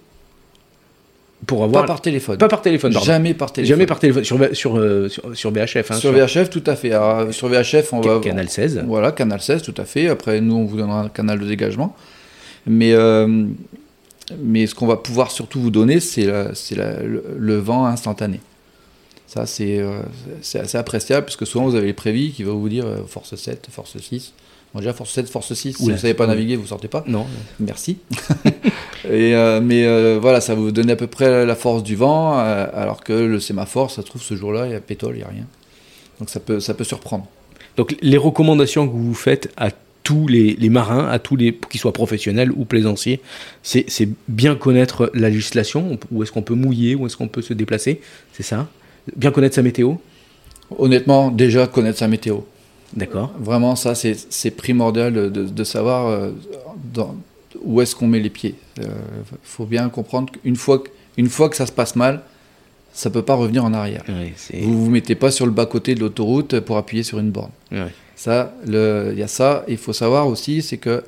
pour 1.45 1.63
avoir... 1.63 1.83
Pas 1.83 1.87
par 1.87 2.01
téléphone. 2.01 2.37
Pas 2.37 2.47
par 2.47 2.61
téléphone, 2.61 2.91
Jamais 2.91 3.33
par 3.33 3.51
téléphone. 3.51 3.75
Jamais 3.75 3.85
par 3.85 3.99
téléphone, 3.99 4.23
sur, 4.23 4.37
sur, 4.53 4.77
euh, 4.77 5.09
sur, 5.09 5.51
VHF. 5.51 5.91
Hein, 5.91 5.95
sur, 5.95 6.11
VHF, 6.11 6.49
tout 6.49 6.63
à 6.65 6.75
fait. 6.75 6.91
sur 7.31 7.47
VHF, 7.47 7.93
on 7.93 8.01
va... 8.01 8.19
Canal 8.19 8.49
16. 8.49 8.83
Voilà, 8.87 9.11
Canal 9.11 9.41
16, 9.41 9.61
tout 9.61 9.73
à 9.77 9.85
fait. 9.85 10.09
Après, 10.09 10.41
nous, 10.41 10.55
on 10.55 10.65
vous 10.65 10.77
donnera 10.77 11.01
un 11.01 11.09
canal 11.09 11.39
de 11.39 11.45
dégagement. 11.45 11.95
Mais, 12.65 12.93
euh, 12.93 13.45
mais 14.39 14.67
ce 14.67 14.75
qu'on 14.75 14.87
va 14.87 14.97
pouvoir 14.97 15.31
surtout 15.31 15.59
vous 15.59 15.71
donner, 15.71 15.99
c'est 15.99 16.25
le, 16.25 17.23
le, 17.37 17.57
vent 17.57 17.85
instantané. 17.85 18.39
Ça, 19.27 19.45
c'est 19.45 19.83
assez 20.41 20.77
appréciable, 20.77 21.25
puisque 21.25 21.47
souvent, 21.47 21.65
vous 21.65 21.75
avez 21.75 21.87
les 21.87 21.93
prévis 21.93 22.31
qui 22.31 22.43
vont 22.43 22.57
vous 22.57 22.69
dire 22.69 22.85
force 23.07 23.35
7, 23.35 23.67
force 23.71 23.97
6 23.97 24.33
déjà, 24.79 24.93
force 24.93 25.11
7, 25.11 25.29
force 25.29 25.53
6, 25.53 25.73
si 25.73 25.83
vous 25.83 25.91
ne 25.91 25.97
savez 25.97 26.13
pas 26.13 26.27
naviguer, 26.27 26.55
vous 26.55 26.67
sortez 26.67 26.87
pas. 26.87 27.03
Non. 27.07 27.25
Merci. 27.59 27.97
et, 29.05 29.35
euh, 29.35 29.61
mais 29.61 29.85
euh, 29.85 30.19
voilà, 30.21 30.41
ça 30.41 30.55
vous 30.55 30.71
donne 30.71 30.89
à 30.89 30.95
peu 30.95 31.07
près 31.07 31.45
la 31.45 31.55
force 31.55 31.83
du 31.83 31.95
vent, 31.95 32.39
euh, 32.39 32.67
alors 32.73 33.03
que 33.03 33.13
le 33.13 33.39
sémaphore, 33.39 33.91
ça 33.91 34.03
trouve 34.03 34.21
ce 34.21 34.35
jour-là, 34.35 34.65
il 34.65 34.71
y 34.71 34.75
a 34.75 34.79
pétole, 34.81 35.15
il 35.15 35.19
n'y 35.19 35.23
a 35.23 35.29
rien. 35.29 35.45
Donc 36.19 36.29
ça 36.29 36.39
peut, 36.39 36.59
ça 36.59 36.73
peut 36.73 36.83
surprendre. 36.83 37.27
Donc 37.77 37.95
les 38.01 38.17
recommandations 38.17 38.87
que 38.87 38.93
vous 38.93 39.13
faites 39.15 39.51
à 39.57 39.69
tous 40.03 40.27
les, 40.27 40.57
marins, 40.69 41.07
à 41.07 41.17
tous 41.17 41.35
les, 41.35 41.55
qu'ils 41.69 41.79
soient 41.79 41.93
professionnels 41.93 42.51
ou 42.51 42.65
plaisanciers, 42.65 43.21
c'est, 43.63 43.85
bien 44.27 44.55
connaître 44.55 45.09
la 45.13 45.29
législation, 45.29 45.97
où 46.11 46.23
est-ce 46.23 46.31
qu'on 46.31 46.41
peut 46.41 46.55
mouiller, 46.55 46.95
où 46.95 47.05
est-ce 47.07 47.17
qu'on 47.17 47.29
peut 47.29 47.41
se 47.41 47.53
déplacer, 47.53 48.01
c'est 48.33 48.43
ça? 48.43 48.67
Bien 49.15 49.31
connaître 49.31 49.55
sa 49.55 49.61
météo? 49.61 49.93
Honnêtement, 50.77 51.31
déjà 51.31 51.67
connaître 51.67 51.99
sa 51.99 52.07
météo. 52.07 52.39
D'accord. 52.95 53.31
Vraiment, 53.39 53.75
ça, 53.75 53.95
c'est 53.95 54.51
primordial 54.51 55.13
de, 55.13 55.29
de 55.29 55.63
savoir 55.63 56.07
euh, 56.07 56.31
dans, 56.93 57.15
où 57.63 57.81
est-ce 57.81 57.95
qu'on 57.95 58.07
met 58.07 58.19
les 58.19 58.29
pieds. 58.29 58.55
Il 58.77 58.83
euh, 58.83 58.87
faut 59.43 59.65
bien 59.65 59.89
comprendre 59.89 60.31
qu'une 60.31 60.55
fois, 60.55 60.83
une 61.17 61.29
fois 61.29 61.49
que 61.49 61.55
ça 61.55 61.65
se 61.65 61.71
passe 61.71 61.95
mal, 61.95 62.21
ça 62.93 63.09
peut 63.09 63.23
pas 63.23 63.35
revenir 63.35 63.65
en 63.65 63.73
arrière. 63.73 64.03
vous 64.61 64.85
vous 64.85 64.91
mettez 64.91 65.15
pas 65.15 65.31
sur 65.31 65.45
le 65.45 65.51
bas-côté 65.51 65.95
de 65.95 65.99
l'autoroute 65.99 66.59
pour 66.59 66.77
appuyer 66.77 67.03
sur 67.03 67.19
une 67.19 67.31
borne. 67.31 67.51
Ça, 68.15 68.53
il 68.67 69.15
y 69.17 69.23
a 69.23 69.27
ça. 69.27 69.65
Il 69.67 69.77
faut 69.77 69.93
savoir 69.93 70.27
aussi, 70.27 70.61
c'est 70.61 70.77
que 70.77 71.03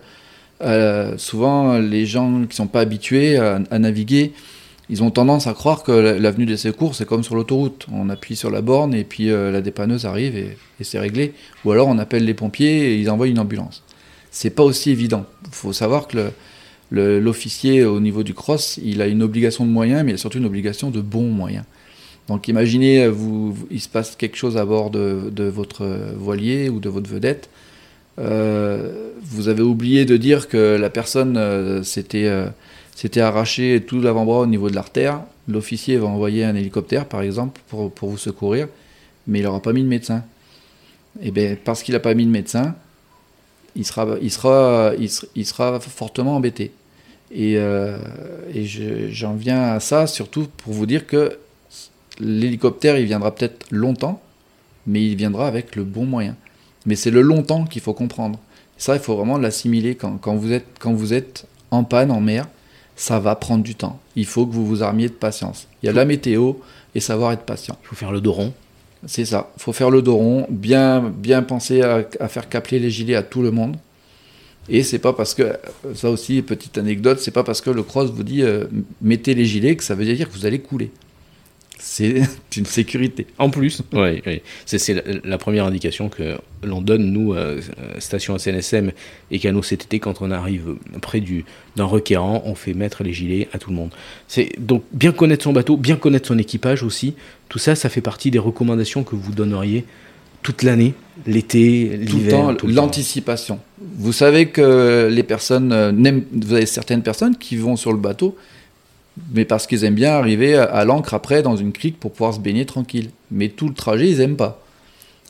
euh, 0.62 1.18
souvent, 1.18 1.78
les 1.78 2.06
gens 2.06 2.46
qui 2.50 2.56
sont 2.56 2.68
pas 2.68 2.82
habitués 2.82 3.38
à, 3.38 3.60
à 3.70 3.80
naviguer, 3.80 4.34
ils 4.90 5.02
ont 5.02 5.10
tendance 5.10 5.48
à 5.48 5.54
croire 5.54 5.84
que 5.84 5.92
l'avenue 5.92 6.46
des 6.46 6.58
secours, 6.58 6.94
c'est 6.94 7.06
comme 7.06 7.24
sur 7.24 7.36
l'autoroute. 7.36 7.88
On 7.92 8.10
appuie 8.10 8.36
sur 8.36 8.52
la 8.52 8.62
borne 8.62 8.94
et 8.94 9.04
puis 9.04 9.32
euh, 9.32 9.52
la 9.52 9.62
dépanneuse 9.62 10.06
arrive 10.06 10.38
et, 10.38 10.58
c'est 10.82 11.00
réglé. 11.00 11.34
Ou 11.64 11.72
alors 11.72 11.88
on 11.88 11.98
appelle 11.98 12.26
les 12.26 12.34
pompiers 12.34 12.92
et 12.92 13.00
ils 13.00 13.10
envoient 13.10 13.28
une 13.28 13.40
ambulance. 13.40 13.84
C'est 14.30 14.52
pas 14.52 14.64
aussi 14.64 14.92
évident. 14.92 15.26
Il 15.48 15.54
faut 15.54 15.74
savoir 15.74 16.08
que 16.08 16.30
l'officier 16.92 17.84
au 17.84 18.00
niveau 18.00 18.24
du 18.24 18.34
cross, 18.34 18.80
il 18.84 19.02
a 19.02 19.08
une 19.08 19.24
obligation 19.24 19.66
de 19.66 19.72
moyens, 19.72 20.04
mais 20.04 20.12
il 20.12 20.16
a 20.16 20.18
surtout 20.18 20.38
une 20.38 20.46
obligation 20.46 20.92
de 20.92 21.02
bons 21.02 21.30
moyens. 21.30 21.64
Donc 22.28 22.48
imaginez, 22.48 23.08
vous, 23.08 23.56
il 23.72 23.80
se 23.80 23.90
passe 23.90 24.16
quelque 24.16 24.38
chose 24.38 24.58
à 24.58 24.66
bord 24.66 24.92
de, 24.92 25.44
votre 25.50 25.86
voilier 26.16 26.70
ou 26.70 26.80
de 26.80 26.90
votre 26.90 27.10
vedette. 27.10 27.50
Euh, 28.20 29.10
vous 29.22 29.48
avez 29.48 29.62
oublié 29.62 30.06
de 30.06 30.18
dire 30.18 30.48
que 30.48 30.78
la 30.78 30.90
personne, 30.90 31.38
euh, 31.38 31.84
c'était 31.84 32.30
s'était 32.96 33.22
arraché 33.22 33.84
tout 33.86 34.02
l'avant-bras 34.02 34.40
au 34.40 34.48
niveau 34.48 34.70
de 34.70 34.76
l'artère, 34.76 35.22
L'officier 35.48 35.98
va 35.98 36.08
envoyer 36.08 36.44
un 36.44 36.56
hélicoptère, 36.56 37.06
par 37.06 37.22
exemple, 37.22 37.62
pour, 37.68 37.92
pour 37.92 38.10
vous 38.10 38.18
secourir, 38.18 38.68
mais 39.28 39.40
il 39.40 39.44
n'aura 39.44 39.62
pas 39.62 39.74
mis 39.74 39.84
de 39.84 39.88
médecin. 39.88 40.24
Et 41.22 41.30
bien, 41.30 41.56
parce 41.64 41.84
qu'il 41.84 41.94
n'a 41.94 42.00
pas 42.00 42.16
mis 42.16 42.26
de 42.26 42.32
médecin, 42.32 42.76
il 43.76 43.86
sera, 43.86 44.18
il 44.22 44.32
sera, 44.32 44.94
il 45.36 45.46
sera, 45.46 45.80
fortement 45.80 46.36
embêté. 46.36 46.72
Et, 47.32 47.58
euh, 47.58 47.98
et 48.54 48.66
j'en 48.66 49.36
viens 49.36 49.74
à 49.74 49.80
ça 49.80 50.08
surtout 50.08 50.48
pour 50.58 50.74
vous 50.74 50.86
dire 50.86 51.06
que 51.06 51.38
l'hélicoptère, 52.20 52.98
il 52.98 53.06
viendra 53.06 53.34
peut-être 53.34 53.68
longtemps, 53.70 54.22
mais 54.88 55.04
il 55.04 55.16
viendra 55.16 55.48
avec 55.48 55.76
le 55.76 55.84
bon 55.84 56.06
moyen. 56.06 56.36
Mais 56.88 56.96
c'est 56.96 57.12
le 57.12 57.22
longtemps 57.22 57.66
qu'il 57.66 57.82
faut 57.82 57.94
comprendre. 57.94 58.40
Ça, 58.78 58.96
il 58.96 59.02
faut 59.02 59.16
vraiment 59.16 59.38
l'assimiler 59.38 59.96
quand, 59.96 60.18
quand, 60.18 60.40
quand 60.80 60.94
vous 60.94 61.14
êtes 61.14 61.46
en 61.72 61.84
panne 61.84 62.10
en 62.10 62.22
mer. 62.22 62.48
Ça 62.96 63.20
va 63.20 63.36
prendre 63.36 63.64
du 63.64 63.76
temps. 63.76 64.00
Il 64.16 64.26
faut 64.26 64.46
que 64.46 64.54
vous 64.54 64.66
vous 64.66 64.84
armiez 64.84 65.08
de 65.08 65.14
patience. 65.14 65.68
Il 65.84 65.88
y 65.88 65.90
a 65.90 65.94
la 65.94 66.06
météo 66.06 66.54
et 66.94 67.00
savoir 67.00 67.32
être 67.34 67.44
patient. 67.44 67.78
Il 67.84 67.88
faut 67.88 67.96
faire 67.96 68.12
le 68.12 68.22
dos 68.22 68.32
rond. 68.32 68.54
C'est 69.06 69.26
ça. 69.26 69.52
Il 69.58 69.62
faut 69.62 69.74
faire 69.74 69.90
le 69.90 70.02
dos 70.02 70.16
rond, 70.16 70.48
bien, 70.50 71.02
bien 71.02 71.44
penser 71.44 71.82
à, 71.82 72.08
à 72.20 72.28
faire 72.28 72.50
capler 72.50 72.80
les 72.80 72.90
gilets 72.90 73.16
à 73.16 73.24
tout 73.24 73.42
le 73.42 73.52
monde. 73.52 73.78
Et 74.68 74.84
c'est 74.84 75.00
pas 75.00 75.14
parce 75.14 75.34
que, 75.34 75.58
ça 75.94 76.10
aussi, 76.10 76.42
petite 76.42 76.78
anecdote, 76.78 77.20
c'est 77.20 77.32
pas 77.32 77.44
parce 77.44 77.62
que 77.62 77.70
le 77.70 77.84
cross 77.84 78.10
vous 78.12 78.24
dit 78.24 78.42
euh, 78.42 78.66
mettez 79.02 79.36
les 79.36 79.46
gilets 79.46 79.76
que 79.76 79.84
ça 79.84 79.94
veut 79.94 80.06
dire 80.06 80.28
que 80.28 80.34
vous 80.34 80.46
allez 80.46 80.60
couler. 80.60 80.92
C'est 81.78 82.22
une 82.58 82.66
sécurité. 82.66 83.28
En 83.38 83.50
plus, 83.50 83.82
oui, 83.94 84.22
c'est 84.66 85.04
la, 85.24 85.38
première 85.38 85.66
indication 85.66 86.10
que 86.10 86.38
l'on 86.64 86.82
donne, 86.82 87.12
nous, 87.12 87.34
euh, 87.34 87.62
station 88.00 88.38
SNSM 88.38 88.92
et 89.32 89.40
canaux 89.40 89.62
CTT, 89.62 90.00
quand 90.00 90.22
on 90.22 90.32
arrive 90.32 90.76
près 91.02 91.22
d'un 91.76 91.86
requérant, 91.86 92.44
on 92.46 92.56
fait 92.56 92.74
mettre 92.74 93.04
les 93.04 93.14
gilets 93.14 93.50
à 93.54 93.60
tout 93.60 93.70
le 93.70 93.76
monde. 93.76 93.92
C'est 94.28 94.52
donc 94.58 94.84
bien 94.92 95.12
connaître 95.12 95.44
son 95.44 95.54
bateau, 95.54 95.78
bien 95.78 95.96
connaître 95.96 96.28
son 96.28 96.38
équipage 96.38 96.84
aussi. 96.84 97.14
Tout 97.50 97.60
ça, 97.60 97.76
ça 97.76 97.90
fait 97.90 98.02
partie 98.02 98.32
des 98.32 98.40
recommandations 98.40 99.04
que 99.04 99.16
vous 99.16 99.34
donneriez 99.34 99.86
toute 100.46 100.62
l'année, 100.62 100.94
l'été, 101.26 101.98
l'hiver. 101.98 102.56
Tout 102.56 102.68
le 102.68 102.76
temps, 102.76 102.82
l'anticipation. 102.84 103.60
Vous 103.80 104.14
savez 104.14 104.50
que 104.50 105.10
les 105.12 105.24
personnes 105.24 105.72
euh, 105.74 105.92
vous 106.32 106.54
avez 106.54 106.68
certaines 106.68 107.02
personnes 107.02 107.36
qui 107.36 107.58
vont 107.58 107.76
sur 107.76 107.92
le 107.92 107.98
bateau, 107.98 108.38
mais 109.32 109.46
parce 109.46 109.68
qu'ils 109.68 109.84
aiment 109.84 109.96
bien 109.96 110.14
arriver 110.14 110.56
à, 110.56 110.84
l'ancre 110.86 111.14
après 111.14 111.42
dans 111.42 111.56
une 111.56 111.72
crique 111.72 112.00
pour 112.00 112.12
pouvoir 112.12 112.34
se 112.34 112.40
baigner 112.40 112.66
tranquille. 112.66 113.10
Mais 113.32 113.50
tout 113.50 113.68
le 113.68 113.74
trajet, 113.74 114.10
ils 114.10 114.22
aiment 114.22 114.36
pas. 114.36 114.62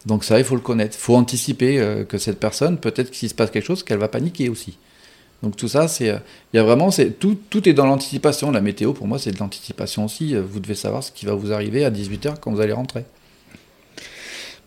Donc 0.05 0.23
ça, 0.23 0.39
il 0.39 0.45
faut 0.45 0.55
le 0.55 0.61
connaître. 0.61 0.95
Il 0.97 1.01
faut 1.01 1.15
anticiper 1.15 1.79
euh, 1.79 2.03
que 2.03 2.17
cette 2.17 2.39
personne, 2.39 2.77
peut-être 2.77 3.11
qu'il 3.11 3.29
se 3.29 3.35
passe 3.35 3.51
quelque 3.51 3.65
chose, 3.65 3.83
qu'elle 3.83 3.97
va 3.97 4.07
paniquer 4.07 4.49
aussi. 4.49 4.77
Donc 5.43 5.55
tout 5.55 5.67
ça, 5.67 5.87
c'est, 5.87 6.09
euh, 6.09 6.17
il 6.53 6.57
y 6.57 6.59
a 6.59 6.63
vraiment, 6.63 6.91
c'est 6.91 7.19
tout, 7.19 7.37
tout 7.49 7.67
est 7.69 7.73
dans 7.73 7.85
l'anticipation. 7.85 8.51
La 8.51 8.61
météo, 8.61 8.93
pour 8.93 9.07
moi, 9.07 9.19
c'est 9.19 9.31
de 9.31 9.39
l'anticipation 9.39 10.05
aussi. 10.05 10.35
Vous 10.35 10.59
devez 10.59 10.75
savoir 10.75 11.03
ce 11.03 11.11
qui 11.11 11.25
va 11.25 11.33
vous 11.33 11.51
arriver 11.51 11.85
à 11.85 11.91
18h 11.91 12.35
quand 12.39 12.51
vous 12.51 12.61
allez 12.61 12.73
rentrer. 12.73 13.05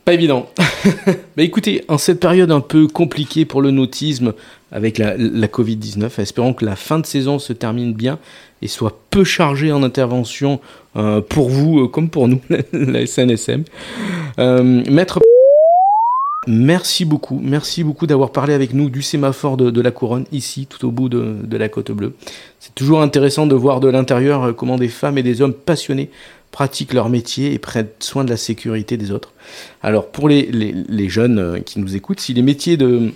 Pas 0.09 0.15
évident. 0.15 0.49
Mais 1.37 1.45
écoutez, 1.45 1.85
en 1.89 1.99
cette 1.99 2.19
période 2.19 2.51
un 2.51 2.61
peu 2.61 2.87
compliquée 2.89 3.45
pour 3.45 3.61
le 3.61 3.71
nautisme 3.71 4.33
avec 4.73 4.99
la, 4.99 5.17
Covid-19, 5.17 6.21
espérons 6.21 6.53
que 6.53 6.65
la 6.65 6.77
fin 6.77 6.99
de 6.99 7.07
saison 7.07 7.39
se 7.39 7.53
termine 7.53 7.95
bien 7.95 8.19
et 8.63 8.69
soit 8.69 8.99
peu 9.11 9.25
chargée 9.25 9.73
en 9.73 9.83
intervention 9.83 10.61
euh, 10.97 11.21
pour 11.21 11.49
vous 11.49 11.81
euh, 11.81 11.89
comme 11.89 12.11
pour 12.11 12.29
nous, 12.29 12.41
la 12.73 13.07
SNSM. 13.07 13.65
Euh, 14.39 14.83
maître 14.91 15.21
Merci 16.47 17.05
beaucoup, 17.05 17.39
merci 17.43 17.85
beaucoup 17.85 18.07
d'avoir 18.07 18.31
parlé 18.31 18.55
avec 18.55 18.73
nous 18.73 18.89
du 18.89 19.03
sémaphore 19.03 19.59
de, 19.59 19.81
la 19.83 19.91
couronne, 19.91 20.25
ici, 20.33 20.67
tout 20.67 20.87
au 20.87 20.91
bout 20.91 21.11
de, 21.11 21.57
la 21.57 21.69
côte 21.69 21.91
bleue. 21.91 22.15
C'est 22.59 22.75
toujours 22.75 23.03
intéressant 23.03 23.47
de 23.47 23.55
voir 23.55 23.81
de 23.81 23.89
l'intérieur 23.89 24.57
comment 24.57 24.77
des 24.77 24.89
femmes 24.89 25.19
et 25.19 25.23
des 25.23 25.43
hommes 25.43 25.53
passionnés 25.53 26.11
pratiquent 26.51 26.93
leur 26.93 27.09
métier 27.09 27.53
et 27.53 27.59
prennent 27.59 27.89
soin 27.99 28.25
de 28.25 28.31
la 28.31 28.37
sécurité 28.37 28.97
des 28.97 29.11
autres. 29.11 29.33
Alors 29.83 30.09
pour 30.09 30.29
les, 30.29 31.09
jeunes 31.09 31.39
euh, 31.39 31.61
qui 31.61 31.79
nous 31.79 31.97
écoutent, 31.97 32.21
si 32.21 32.35
les 32.35 32.43
métiers 32.43 32.77
de 32.77 33.13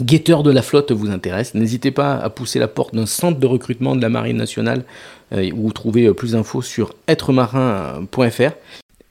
guetteur 0.00 0.42
de 0.42 0.50
la 0.50 0.62
flotte 0.62 0.92
vous 0.92 1.10
intéressent, 1.10 1.54
n'hésitez 1.54 1.90
pas 1.90 2.16
à 2.16 2.30
pousser 2.30 2.58
la 2.58 2.68
porte 2.68 2.94
d'un 2.94 3.06
centre 3.06 3.38
de 3.38 3.46
recrutement 3.46 3.96
de 3.96 4.02
la 4.02 4.08
Marine 4.08 4.36
nationale 4.36 4.84
euh, 5.32 5.50
où 5.52 5.62
vous 5.62 5.72
trouvez 5.72 6.06
euh, 6.06 6.14
plus 6.14 6.32
d'infos 6.32 6.62
sur 6.62 6.94
êtremarin.fr. 7.06 8.52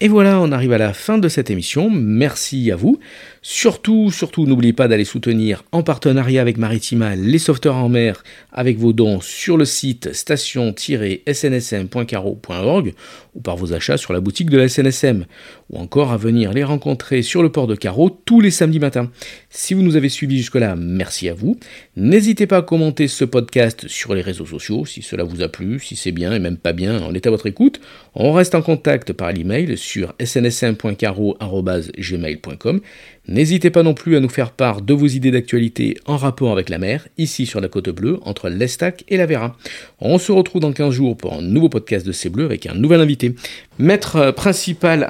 Et 0.04 0.08
voilà, 0.10 0.39
on 0.42 0.52
arrive 0.52 0.74
à 0.74 0.78
la 0.78 0.92
fin 0.92 1.18
de 1.18 1.30
cette 1.30 1.50
émission. 1.50 1.89
Merci 1.89 2.70
à 2.72 2.76
vous. 2.76 3.00
Surtout, 3.42 4.12
surtout, 4.12 4.46
n'oubliez 4.46 4.74
pas 4.74 4.89
d'aller 4.89 5.06
soutenir 5.06 5.63
en 5.72 5.82
partenariat 5.82 6.42
avec 6.42 6.58
Maritima 6.58 7.16
les 7.16 7.39
sauveteurs 7.39 7.78
en 7.78 7.88
mer 7.88 8.22
avec 8.52 8.78
vos 8.78 8.92
dons 8.92 9.22
sur 9.22 9.56
le 9.56 9.63
site 9.63 10.13
station-snsm.caro.org 10.13 12.94
ou 13.36 13.42
par 13.42 13.56
vos 13.56 13.74
achats 13.74 13.96
sur 13.96 14.12
la 14.12 14.20
boutique 14.20 14.50
de 14.50 14.58
la 14.58 14.68
SNSM 14.68 15.26
ou 15.70 15.78
encore 15.78 16.12
à 16.12 16.18
venir 16.18 16.52
les 16.52 16.66
rencontrer 16.66 17.22
sur 17.22 17.42
le 17.42 17.50
port 17.50 17.68
de 17.68 17.76
Carreau 17.76 18.10
tous 18.10 18.42
les 18.42 18.52
samedis 18.52 18.80
matins. 18.80 19.10
Si 19.50 19.74
vous 19.74 19.84
nous 19.84 19.96
avez 19.96 20.10
suivis 20.10 20.36
jusque-là, 20.38 20.76
merci 20.78 21.30
à 21.30 21.34
vous. 21.34 21.58
N'hésitez 21.96 22.48
pas 22.48 22.58
à 22.58 22.62
commenter 22.62 23.08
ce 23.08 23.24
podcast 23.24 23.88
sur 23.88 24.16
les 24.16 24.22
réseaux 24.22 24.46
sociaux 24.46 24.86
si 24.86 25.02
cela 25.02 25.24
vous 25.24 25.42
a 25.42 25.48
plu, 25.48 25.80
si 25.80 25.96
c'est 25.96 26.12
bien 26.12 26.34
et 26.34 26.39
même 26.39 26.58
pas 26.58 26.74
bien, 26.74 27.02
on 27.04 27.13
est 27.13 27.26
à 27.26 27.30
votre 27.30 27.48
écoute. 27.48 27.80
On 28.16 28.34
reste 28.34 28.56
en 28.56 28.62
contact 28.62 29.13
par 29.13 29.32
l'email 29.32 29.78
sur 29.93 30.13
snsm.caro.gmail.com 30.19 32.82
N'hésitez 33.27 33.69
pas 33.69 33.84
non 33.84 33.93
plus 33.93 34.15
à 34.15 34.19
nous 34.19 34.29
faire 34.29 34.49
part 34.51 34.82
de 34.82 34.93
vos 34.93 35.06
idées 35.06 35.29
d'actualité 35.29 35.97
en 36.08 36.17
rapport 36.17 36.51
avec 36.51 36.69
la 36.69 36.79
mer, 36.79 37.08
ici 37.19 37.45
sur 37.45 37.62
la 37.62 37.67
côte 37.67 37.89
bleue, 37.89 38.19
entre 38.23 38.49
l'Estac 38.49 39.03
et 39.08 39.17
la 39.17 39.27
Vera. 39.27 39.56
On 40.01 40.17
se 40.17 40.32
retrouve 40.32 40.62
dans 40.62 40.73
15 40.73 40.91
jours 40.91 41.15
pour 41.15 41.36
un 41.36 41.43
nouveau 41.43 41.69
podcast 41.69 42.08
de 42.08 42.12
C'est 42.12 42.29
Bleu 42.29 42.45
avec 42.45 42.65
un 42.65 42.73
nouvel 42.73 43.01
invité. 43.01 43.36
Maître 43.77 44.32
principal, 44.32 45.08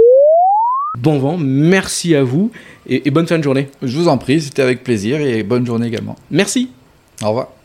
bon 0.99 1.17
vent, 1.17 1.37
merci 1.37 2.13
à 2.13 2.23
vous 2.23 2.51
et, 2.85 3.07
et 3.07 3.11
bonne 3.11 3.27
fin 3.27 3.37
de 3.37 3.43
journée. 3.43 3.69
Je 3.81 3.97
vous 3.97 4.09
en 4.09 4.17
prie, 4.17 4.41
c'était 4.41 4.63
avec 4.63 4.83
plaisir 4.83 5.21
et 5.21 5.43
bonne 5.43 5.65
journée 5.65 5.87
également. 5.87 6.17
Merci. 6.29 6.71
Au 7.21 7.29
revoir. 7.29 7.62